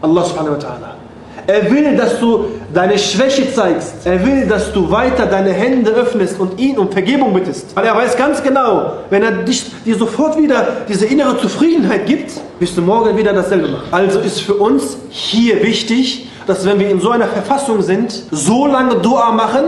Allah 0.00 0.24
subhanahu 0.24 0.54
wa 0.54 0.58
ta'ala. 0.58 1.01
Er 1.46 1.70
will, 1.70 1.96
dass 1.96 2.20
du 2.20 2.46
deine 2.72 2.98
Schwäche 2.98 3.52
zeigst. 3.52 3.94
Er 4.04 4.24
will, 4.24 4.46
dass 4.46 4.72
du 4.72 4.90
weiter 4.90 5.26
deine 5.26 5.52
Hände 5.52 5.90
öffnest 5.90 6.38
und 6.38 6.58
ihn 6.60 6.78
um 6.78 6.90
Vergebung 6.90 7.34
bittest. 7.34 7.74
Weil 7.74 7.86
er 7.86 7.96
weiß 7.96 8.16
ganz 8.16 8.42
genau, 8.42 8.92
wenn 9.10 9.22
er 9.22 9.32
dich, 9.32 9.70
dir 9.84 9.96
sofort 9.96 10.40
wieder 10.40 10.84
diese 10.88 11.06
innere 11.06 11.38
Zufriedenheit 11.38 12.06
gibt, 12.06 12.32
wirst 12.60 12.76
du 12.76 12.82
morgen 12.82 13.16
wieder 13.16 13.32
dasselbe 13.32 13.68
machen. 13.68 13.88
Also 13.90 14.20
ist 14.20 14.40
für 14.40 14.54
uns 14.54 14.96
hier 15.10 15.62
wichtig, 15.62 16.28
dass 16.46 16.64
wenn 16.64 16.78
wir 16.78 16.90
in 16.90 17.00
so 17.00 17.10
einer 17.10 17.26
Verfassung 17.28 17.82
sind, 17.82 18.24
so 18.30 18.66
lange 18.66 18.96
Dua 18.96 19.32
machen, 19.32 19.64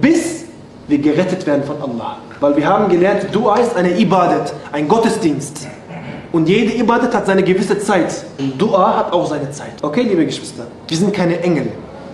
bis 0.00 0.44
wir 0.86 0.98
gerettet 0.98 1.46
werden 1.46 1.64
von 1.64 1.76
Allah. 1.82 2.16
Weil 2.40 2.56
wir 2.56 2.66
haben 2.66 2.88
gelernt, 2.88 3.26
Dua 3.32 3.58
ist 3.58 3.76
eine 3.76 3.98
Ibadat, 3.98 4.54
ein 4.72 4.88
Gottesdienst. 4.88 5.66
Und 6.32 6.48
jede 6.48 6.74
Ibadat 6.74 7.14
hat 7.14 7.26
seine 7.26 7.42
gewisse 7.42 7.78
Zeit. 7.78 8.24
Und 8.38 8.60
Dua 8.60 8.96
hat 8.98 9.12
auch 9.12 9.26
seine 9.26 9.50
Zeit. 9.50 9.72
Okay, 9.82 10.02
liebe 10.02 10.26
Geschwister? 10.26 10.66
Wir 10.86 10.96
sind 10.96 11.12
keine 11.14 11.40
Engel, 11.40 11.68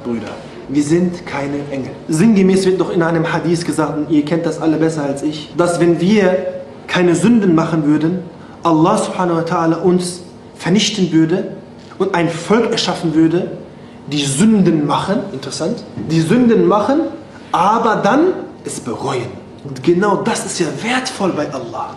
Brüder. 0.05 0.29
wir 0.69 0.83
sind 0.83 1.27
keine 1.27 1.59
Engel. 1.71 1.91
Sinngemäß 2.09 2.65
wird 2.67 2.81
doch 2.81 2.91
in 2.93 3.03
einem 3.03 3.33
Hadith 3.33 3.65
gesagt, 3.65 3.97
und 3.99 4.11
ihr 4.11 4.25
kennt 4.25 4.47
das 4.47 4.61
alle 4.61 4.77
besser 4.77 5.03
als 5.05 5.23
ich, 5.23 5.53
dass 5.57 5.81
wenn 5.81 6.01
wir 6.01 6.63
keine 6.87 7.15
Sünden 7.17 7.55
machen 7.55 7.85
würden, 7.87 8.21
Allah 8.63 8.97
subhanahu 8.99 9.37
wa 9.39 9.43
ta'ala 9.43 9.83
uns 9.83 10.23
vernichten 10.57 11.11
würde 11.13 11.57
und 11.99 12.15
ein 12.15 12.29
Volk 12.29 12.71
erschaffen 12.71 13.15
würde, 13.15 13.51
die 14.07 14.25
Sünden 14.25 14.87
machen, 14.87 15.21
interessant, 15.33 15.83
die 16.11 16.21
Sünden 16.21 16.67
machen, 16.69 17.01
aber 17.53 17.97
dann 17.97 18.29
es 18.65 18.81
bereuen. 18.81 19.27
Und 19.65 19.83
genau 19.83 20.17
das 20.17 20.47
ist 20.47 20.61
ja 20.61 20.67
wertvoll 20.83 21.33
bei 21.33 21.53
Allah. 21.53 21.97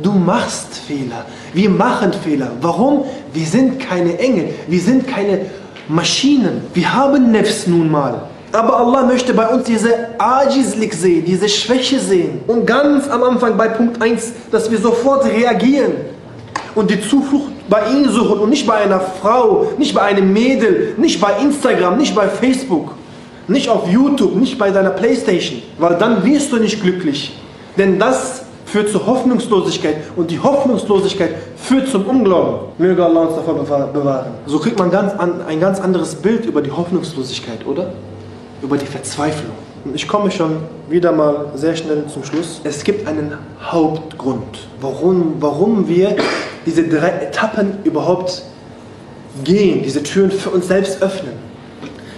Du 0.00 0.12
machst 0.12 0.74
Fehler. 0.86 1.26
Wir 1.52 1.68
machen 1.68 2.12
Fehler. 2.12 2.52
Warum? 2.60 3.04
Wir 3.32 3.46
sind 3.46 3.80
keine 3.80 4.18
Engel. 4.18 4.54
Wir 4.68 4.80
sind 4.80 5.06
keine 5.06 5.46
Maschinen. 5.88 6.62
Wir 6.72 6.92
haben 6.92 7.30
Nefs 7.30 7.66
nun 7.66 7.90
mal. 7.90 8.28
Aber 8.52 8.78
Allah 8.78 9.06
möchte 9.06 9.32
bei 9.32 9.48
uns 9.48 9.64
diese 9.64 9.90
Ajizlik 10.18 10.92
sehen, 10.92 11.24
diese 11.24 11.48
Schwäche 11.48 11.98
sehen. 11.98 12.40
Und 12.46 12.66
ganz 12.66 13.08
am 13.08 13.22
Anfang 13.22 13.56
bei 13.56 13.68
Punkt 13.68 14.00
1, 14.00 14.32
dass 14.50 14.70
wir 14.70 14.78
sofort 14.78 15.24
reagieren 15.24 15.92
und 16.74 16.90
die 16.90 17.00
Zuflucht 17.00 17.52
bei 17.68 17.86
ihm 17.90 18.08
suchen 18.10 18.40
und 18.40 18.50
nicht 18.50 18.66
bei 18.66 18.74
einer 18.74 19.00
Frau, 19.00 19.72
nicht 19.78 19.94
bei 19.94 20.02
einem 20.02 20.32
Mädel, 20.32 20.94
nicht 20.98 21.20
bei 21.20 21.32
Instagram, 21.40 21.96
nicht 21.96 22.14
bei 22.14 22.28
Facebook. 22.28 22.94
Nicht 23.48 23.68
auf 23.68 23.88
YouTube, 23.88 24.36
nicht 24.36 24.56
bei 24.56 24.70
deiner 24.70 24.90
Playstation, 24.90 25.62
weil 25.78 25.96
dann 25.96 26.24
wirst 26.24 26.52
du 26.52 26.58
nicht 26.58 26.80
glücklich. 26.80 27.36
Denn 27.76 27.98
das 27.98 28.44
führt 28.72 28.88
zur 28.88 29.06
Hoffnungslosigkeit 29.06 29.96
und 30.16 30.30
die 30.30 30.40
Hoffnungslosigkeit 30.40 31.34
führt 31.56 31.88
zum 31.88 32.06
Unglauben. 32.06 32.72
Möge 32.78 33.04
Allah 33.04 33.24
uns 33.24 33.36
davon 33.36 33.58
bewahren. 33.92 34.32
So 34.46 34.58
kriegt 34.58 34.78
man 34.78 34.90
ganz 34.90 35.12
an, 35.12 35.42
ein 35.46 35.60
ganz 35.60 35.78
anderes 35.78 36.14
Bild 36.14 36.46
über 36.46 36.62
die 36.62 36.70
Hoffnungslosigkeit, 36.70 37.66
oder? 37.66 37.92
Über 38.62 38.78
die 38.78 38.86
Verzweiflung. 38.86 39.52
Und 39.84 39.94
ich 39.94 40.08
komme 40.08 40.30
schon 40.30 40.56
wieder 40.88 41.12
mal 41.12 41.50
sehr 41.54 41.76
schnell 41.76 42.06
zum 42.06 42.24
Schluss. 42.24 42.62
Es 42.64 42.82
gibt 42.82 43.06
einen 43.06 43.34
Hauptgrund, 43.62 44.60
warum, 44.80 45.34
warum 45.40 45.86
wir 45.86 46.16
diese 46.64 46.88
drei 46.88 47.10
Etappen 47.10 47.74
überhaupt 47.84 48.42
gehen, 49.44 49.82
diese 49.82 50.02
Türen 50.02 50.30
für 50.30 50.48
uns 50.48 50.68
selbst 50.68 51.02
öffnen. 51.02 51.34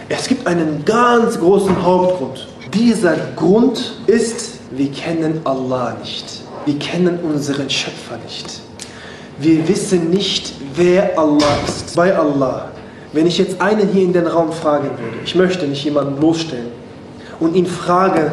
Es 0.09 0.29
gibt 0.29 0.47
einen 0.47 0.85
ganz 0.85 1.37
großen 1.37 1.83
Hauptgrund. 1.83 2.47
Dieser 2.73 3.17
Grund 3.35 3.97
ist, 4.07 4.61
wir 4.71 4.93
kennen 4.93 5.41
Allah 5.45 5.97
nicht. 6.01 6.44
Wir 6.65 6.79
kennen 6.79 7.19
unseren 7.23 7.69
Schöpfer 7.69 8.17
nicht. 8.25 8.61
Wir 9.39 9.67
wissen 9.69 10.11
nicht, 10.11 10.55
wer 10.75 11.19
Allah 11.19 11.59
ist. 11.67 11.97
Bei 11.97 12.17
Allah, 12.17 12.69
wenn 13.13 13.27
ich 13.27 13.39
jetzt 13.39 13.61
einen 13.61 13.89
hier 13.89 14.05
in 14.05 14.13
den 14.13 14.27
Raum 14.27 14.53
fragen 14.53 14.91
würde, 14.91 15.19
ich 15.25 15.35
möchte 15.35 15.67
nicht 15.67 15.85
jemanden 15.85 16.17
bloßstellen, 16.17 16.85
und 17.41 17.55
ihn 17.57 17.67
frage, 17.67 18.33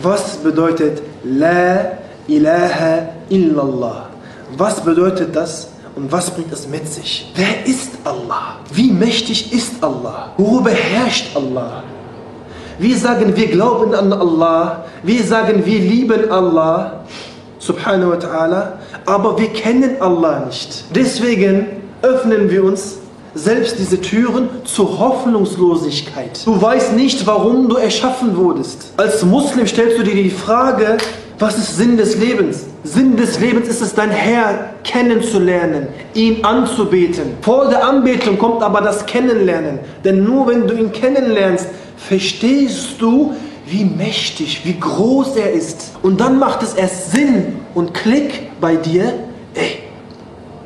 was 0.00 0.36
bedeutet 0.36 1.02
La 1.24 1.98
ilaha 2.28 3.08
illallah? 3.28 4.08
Was 4.56 4.80
bedeutet 4.80 5.34
das? 5.34 5.68
Und 5.96 6.10
was 6.10 6.30
bringt 6.30 6.52
es 6.52 6.68
mit 6.68 6.86
sich? 6.88 7.30
Wer 7.34 7.66
ist 7.66 7.90
Allah? 8.04 8.58
Wie 8.72 8.90
mächtig 8.90 9.52
ist 9.52 9.82
Allah? 9.82 10.32
Worüber 10.36 10.70
herrscht 10.70 11.36
Allah? 11.36 11.82
Wir 12.78 12.96
sagen, 12.96 13.36
wir 13.36 13.48
glauben 13.48 13.94
an 13.94 14.12
Allah. 14.12 14.84
Wir 15.02 15.22
sagen, 15.24 15.66
wir 15.66 15.78
lieben 15.78 16.30
Allah. 16.30 17.04
Subhanahu 17.60 18.10
wa 18.10 18.16
ta'ala. 18.16 18.72
Aber 19.06 19.38
wir 19.38 19.48
kennen 19.48 20.00
Allah 20.00 20.46
nicht. 20.46 20.84
Deswegen 20.94 21.66
öffnen 22.02 22.50
wir 22.50 22.64
uns 22.64 22.96
selbst 23.34 23.78
diese 23.78 24.00
Türen 24.00 24.48
zur 24.64 24.98
Hoffnungslosigkeit. 24.98 26.44
Du 26.44 26.60
weißt 26.60 26.94
nicht, 26.94 27.26
warum 27.26 27.68
du 27.68 27.76
erschaffen 27.76 28.36
wurdest. 28.36 28.92
Als 28.96 29.24
Muslim 29.24 29.66
stellst 29.66 29.98
du 29.98 30.02
dir 30.02 30.14
die 30.14 30.30
Frage, 30.30 30.96
was 31.38 31.56
ist 31.56 31.76
Sinn 31.76 31.96
des 31.96 32.18
Lebens? 32.18 32.64
Sinn 32.82 33.16
des 33.16 33.38
Lebens 33.38 33.68
ist 33.68 33.82
es, 33.82 33.94
dein 33.94 34.10
Herr 34.10 34.70
kennenzulernen, 34.82 35.88
ihn 36.14 36.44
anzubeten. 36.44 37.34
Vor 37.42 37.68
der 37.68 37.86
Anbetung 37.86 38.36
kommt 38.36 38.62
aber 38.62 38.80
das 38.80 39.06
Kennenlernen. 39.06 39.78
Denn 40.04 40.24
nur 40.24 40.48
wenn 40.48 40.66
du 40.66 40.74
ihn 40.74 40.90
kennenlernst, 40.90 41.68
verstehst 41.96 43.00
du, 43.00 43.34
wie 43.70 43.84
mächtig, 43.84 44.62
wie 44.64 44.78
groß 44.78 45.36
er 45.36 45.52
ist. 45.52 45.92
Und 46.02 46.20
dann 46.20 46.38
macht 46.38 46.62
es 46.62 46.74
erst 46.74 47.12
Sinn 47.12 47.56
und 47.74 47.94
Klick 47.94 48.50
bei 48.60 48.76
dir, 48.76 49.12
ey, 49.54 49.78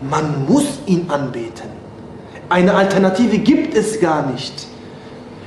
man 0.00 0.46
muss 0.46 0.64
ihn 0.86 1.06
anbeten. 1.08 1.68
Eine 2.48 2.74
Alternative 2.74 3.38
gibt 3.38 3.74
es 3.74 4.00
gar 4.00 4.30
nicht. 4.30 4.66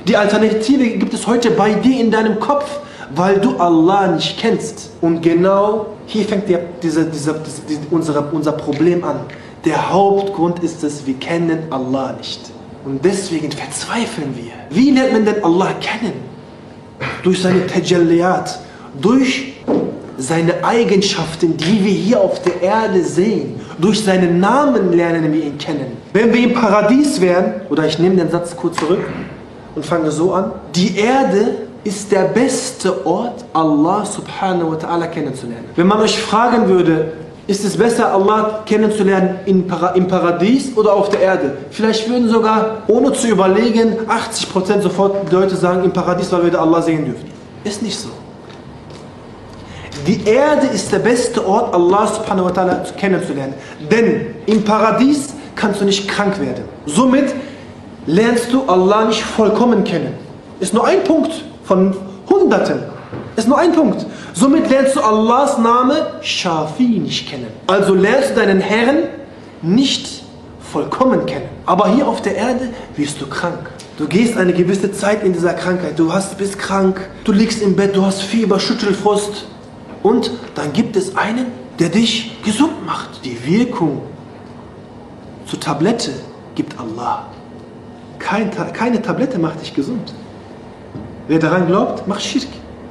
Die 0.06 0.16
Alternative 0.16 0.88
gibt 0.88 1.12
es 1.14 1.26
heute 1.26 1.50
bei 1.50 1.74
dir 1.74 2.00
in 2.00 2.10
deinem 2.10 2.40
Kopf, 2.40 2.80
weil 3.14 3.38
du 3.40 3.56
Allah 3.56 4.08
nicht 4.08 4.38
kennst. 4.38 4.90
Und 5.00 5.22
genau 5.22 5.86
hier 6.06 6.24
fängt 6.24 6.48
der, 6.48 6.60
diese, 6.82 7.04
diese, 7.06 7.40
diese, 7.68 7.80
unsere, 7.90 8.22
unser 8.32 8.52
Problem 8.52 9.04
an. 9.04 9.20
Der 9.64 9.90
Hauptgrund 9.90 10.60
ist 10.60 10.82
es, 10.84 11.06
wir 11.06 11.14
kennen 11.14 11.64
Allah 11.70 12.12
nicht. 12.12 12.40
Und 12.84 13.04
deswegen 13.04 13.50
verzweifeln 13.50 14.34
wir. 14.36 14.52
Wie 14.70 14.90
lernt 14.90 15.12
man 15.12 15.24
denn 15.24 15.42
Allah 15.44 15.72
kennen? 15.80 16.37
Durch 17.22 17.42
seine 17.42 17.66
Tajalliyat, 17.66 18.58
durch 19.00 19.54
seine 20.18 20.64
Eigenschaften, 20.64 21.56
die 21.56 21.84
wir 21.84 21.92
hier 21.92 22.20
auf 22.20 22.42
der 22.42 22.60
Erde 22.60 23.04
sehen. 23.04 23.60
Durch 23.78 24.02
seinen 24.02 24.40
Namen 24.40 24.92
lernen 24.92 25.32
wir 25.32 25.44
ihn 25.44 25.56
kennen. 25.56 25.96
Wenn 26.12 26.32
wir 26.32 26.42
im 26.42 26.54
Paradies 26.54 27.20
wären, 27.20 27.60
oder 27.70 27.86
ich 27.86 27.98
nehme 27.98 28.16
den 28.16 28.30
Satz 28.30 28.56
kurz 28.56 28.76
zurück 28.76 29.06
und 29.76 29.86
fange 29.86 30.10
so 30.10 30.34
an, 30.34 30.50
die 30.74 30.96
Erde 30.96 31.68
ist 31.84 32.10
der 32.10 32.24
beste 32.24 33.06
Ort, 33.06 33.44
Allah 33.52 34.04
subhanahu 34.04 34.72
wa 34.72 34.76
ta'ala 34.76 35.06
kennenzulernen. 35.06 35.66
Wenn 35.76 35.86
man 35.86 36.00
euch 36.00 36.18
fragen 36.18 36.68
würde, 36.68 37.12
ist 37.48 37.64
es 37.64 37.78
besser, 37.78 38.12
Allah 38.12 38.62
kennenzulernen 38.66 39.40
im 39.46 39.66
Paradies 39.66 40.76
oder 40.76 40.92
auf 40.92 41.08
der 41.08 41.20
Erde? 41.20 41.56
Vielleicht 41.70 42.06
würden 42.08 42.28
sogar, 42.28 42.82
ohne 42.88 43.14
zu 43.14 43.26
überlegen, 43.26 43.96
80% 44.06 44.82
sofort 44.82 45.30
die 45.30 45.34
Leute 45.34 45.56
sagen, 45.56 45.82
im 45.82 45.90
Paradies, 45.90 46.30
weil 46.30 46.52
wir 46.52 46.60
Allah 46.60 46.82
sehen 46.82 47.06
dürfen. 47.06 47.24
Ist 47.64 47.82
nicht 47.82 47.98
so. 47.98 48.10
Die 50.06 50.24
Erde 50.26 50.66
ist 50.66 50.92
der 50.92 50.98
beste 50.98 51.44
Ort, 51.46 51.74
Allah 51.74 52.06
subhanahu 52.06 52.44
wa 52.44 52.50
ta'ala 52.50 52.92
kennenzulernen. 52.98 53.54
Denn 53.90 54.34
im 54.44 54.62
Paradies 54.62 55.32
kannst 55.56 55.80
du 55.80 55.86
nicht 55.86 56.06
krank 56.06 56.38
werden. 56.38 56.64
Somit 56.84 57.34
lernst 58.04 58.52
du 58.52 58.64
Allah 58.66 59.06
nicht 59.06 59.22
vollkommen 59.22 59.84
kennen. 59.84 60.12
Ist 60.60 60.74
nur 60.74 60.86
ein 60.86 61.02
Punkt 61.02 61.32
von 61.64 61.96
Hunderten. 62.28 62.97
Ist 63.38 63.46
nur 63.46 63.56
ein 63.56 63.70
Punkt. 63.70 64.04
Somit 64.34 64.68
lernst 64.68 64.96
du 64.96 65.00
Allahs 65.00 65.58
Name 65.58 66.14
Shafi 66.22 66.98
nicht 66.98 67.30
kennen. 67.30 67.46
Also 67.68 67.94
lernst 67.94 68.30
du 68.30 68.34
deinen 68.34 68.60
Herrn 68.60 69.04
nicht 69.62 70.24
vollkommen 70.58 71.24
kennen. 71.24 71.48
Aber 71.64 71.94
hier 71.94 72.08
auf 72.08 72.20
der 72.20 72.34
Erde 72.34 72.70
wirst 72.96 73.20
du 73.20 73.28
krank. 73.28 73.70
Du 73.96 74.08
gehst 74.08 74.36
eine 74.36 74.52
gewisse 74.52 74.90
Zeit 74.90 75.22
in 75.22 75.34
dieser 75.34 75.54
Krankheit. 75.54 75.96
Du 76.00 76.12
hast, 76.12 76.36
bist 76.36 76.58
krank, 76.58 77.08
du 77.22 77.30
liegst 77.30 77.62
im 77.62 77.76
Bett, 77.76 77.94
du 77.94 78.04
hast 78.04 78.22
Fieber, 78.22 78.58
Schüttelfrost. 78.58 79.46
Und 80.02 80.32
dann 80.56 80.72
gibt 80.72 80.96
es 80.96 81.16
einen, 81.16 81.46
der 81.78 81.90
dich 81.90 82.42
gesund 82.42 82.84
macht. 82.84 83.24
Die 83.24 83.38
Wirkung 83.46 84.02
zur 85.46 85.60
Tablette 85.60 86.10
gibt 86.56 86.74
Allah. 86.80 87.26
Kein, 88.18 88.50
keine 88.72 89.00
Tablette 89.00 89.38
macht 89.38 89.60
dich 89.60 89.74
gesund. 89.74 90.12
Wer 91.28 91.38
daran 91.38 91.68
glaubt, 91.68 92.08
macht 92.08 92.22
Schirk. 92.22 92.48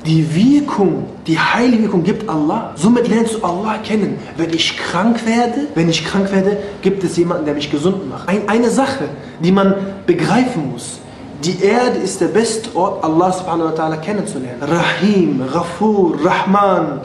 Die 0.08 0.34
Wirkung, 0.34 1.06
die 1.28 1.38
Heilwirkung 1.38 2.02
gibt 2.02 2.30
Allah. 2.30 2.72
Somit 2.76 3.10
lernst 3.10 3.36
du 3.36 3.44
Allah 3.44 3.78
kennen. 3.84 4.18
Wenn 4.38 4.54
ich 4.54 4.78
krank 4.78 5.26
werde, 5.26 5.68
wenn 5.76 5.90
ich 5.90 6.06
krank 6.06 6.32
werde, 6.32 6.58
gibt 6.82 7.04
es 7.04 7.18
jemanden, 7.18 7.44
der 7.44 7.54
mich 7.54 7.70
gesund 7.70 8.10
macht. 8.10 8.30
Ein, 8.30 8.48
eine 8.48 8.70
Sache, 8.70 9.10
die 9.42 9.52
man 9.52 9.76
begreifen 10.06 10.72
muss. 10.72 11.00
Die 11.44 11.62
Erde 11.62 11.98
ist 12.00 12.22
der 12.22 12.28
beste 12.28 12.74
Ort, 12.74 13.04
Allah 13.04 13.34
subhanahu 13.34 13.70
wa 13.70 13.74
ta'ala 13.74 13.98
kennenzulernen. 13.98 14.62
Rahim, 14.62 15.42
Rafur, 15.42 16.18
Rahman, 16.24 17.02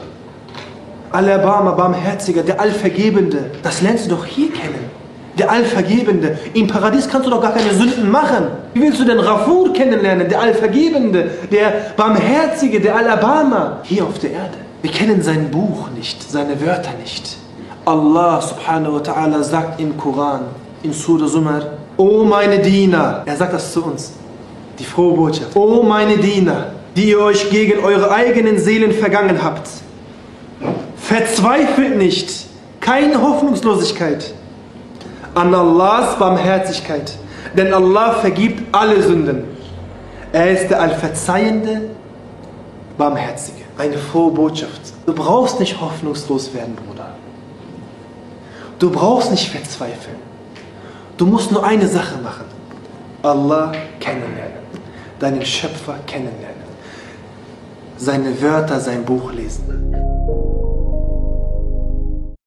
Alabama, 1.11 1.71
Barmherziger, 1.71 2.41
der 2.41 2.59
Allvergebende. 2.61 3.51
Das 3.63 3.81
lernst 3.81 4.05
du 4.05 4.15
doch 4.15 4.25
hier 4.25 4.49
kennen 4.49 4.92
der 5.37 5.49
Allvergebende. 5.51 6.37
Im 6.53 6.67
Paradies 6.67 7.09
kannst 7.09 7.27
du 7.27 7.31
doch 7.31 7.41
gar 7.41 7.53
keine 7.53 7.73
Sünden 7.73 8.09
machen. 8.09 8.47
Wie 8.73 8.81
willst 8.81 8.99
du 8.99 9.05
denn 9.05 9.19
Rafur 9.19 9.73
kennenlernen, 9.73 10.29
der 10.29 10.39
Allvergebende, 10.39 11.31
der 11.51 11.93
Barmherzige, 11.97 12.79
der 12.79 12.95
Alabama, 12.95 13.79
hier 13.83 14.03
auf 14.03 14.19
der 14.19 14.31
Erde? 14.31 14.57
Wir 14.81 14.91
kennen 14.91 15.21
sein 15.21 15.49
Buch 15.49 15.89
nicht, 15.95 16.29
seine 16.29 16.59
Wörter 16.61 16.91
nicht. 17.01 17.37
Allah 17.85 18.41
subhanahu 18.41 18.95
wa 18.95 18.99
ta'ala 18.99 19.43
sagt 19.43 19.79
im 19.79 19.97
Koran, 19.97 20.41
in 20.83 20.93
Surah 20.93 21.27
Zumar, 21.27 21.61
O 21.97 22.23
meine 22.23 22.59
Diener, 22.59 23.23
er 23.25 23.35
sagt 23.35 23.53
das 23.53 23.71
zu 23.73 23.83
uns, 23.85 24.13
die 24.79 24.83
frohe 24.83 25.15
Botschaft, 25.15 25.55
O 25.55 25.83
meine 25.83 26.17
Diener, 26.17 26.67
die 26.95 27.09
ihr 27.09 27.19
euch 27.19 27.49
gegen 27.49 27.83
eure 27.83 28.11
eigenen 28.11 28.57
Seelen 28.57 28.91
vergangen 28.91 29.43
habt, 29.43 29.67
verzweifelt 30.95 31.97
nicht, 31.97 32.47
keine 32.79 33.21
Hoffnungslosigkeit 33.21 34.33
an 35.35 35.53
Allahs 35.53 36.17
Barmherzigkeit. 36.17 37.13
Denn 37.55 37.73
Allah 37.73 38.13
vergibt 38.13 38.63
alle 38.73 39.01
Sünden. 39.01 39.43
Er 40.31 40.51
ist 40.51 40.69
der 40.69 40.81
Allverzeihende, 40.81 41.89
Barmherzige. 42.97 43.61
Eine 43.77 43.97
frohe 43.97 44.31
Botschaft. 44.31 44.81
Du 45.05 45.13
brauchst 45.13 45.59
nicht 45.59 45.79
hoffnungslos 45.79 46.53
werden, 46.53 46.75
Bruder. 46.75 47.15
Du 48.79 48.89
brauchst 48.89 49.31
nicht 49.31 49.49
verzweifeln. 49.49 50.17
Du 51.17 51.25
musst 51.25 51.51
nur 51.51 51.63
eine 51.63 51.87
Sache 51.87 52.17
machen. 52.21 52.45
Allah 53.21 53.71
kennenlernen. 53.99 54.63
Deinen 55.19 55.45
Schöpfer 55.45 55.95
kennenlernen. 56.07 56.63
Seine 57.97 58.41
Wörter, 58.41 58.79
sein 58.79 59.05
Buch 59.05 59.31
lesen. 59.31 59.93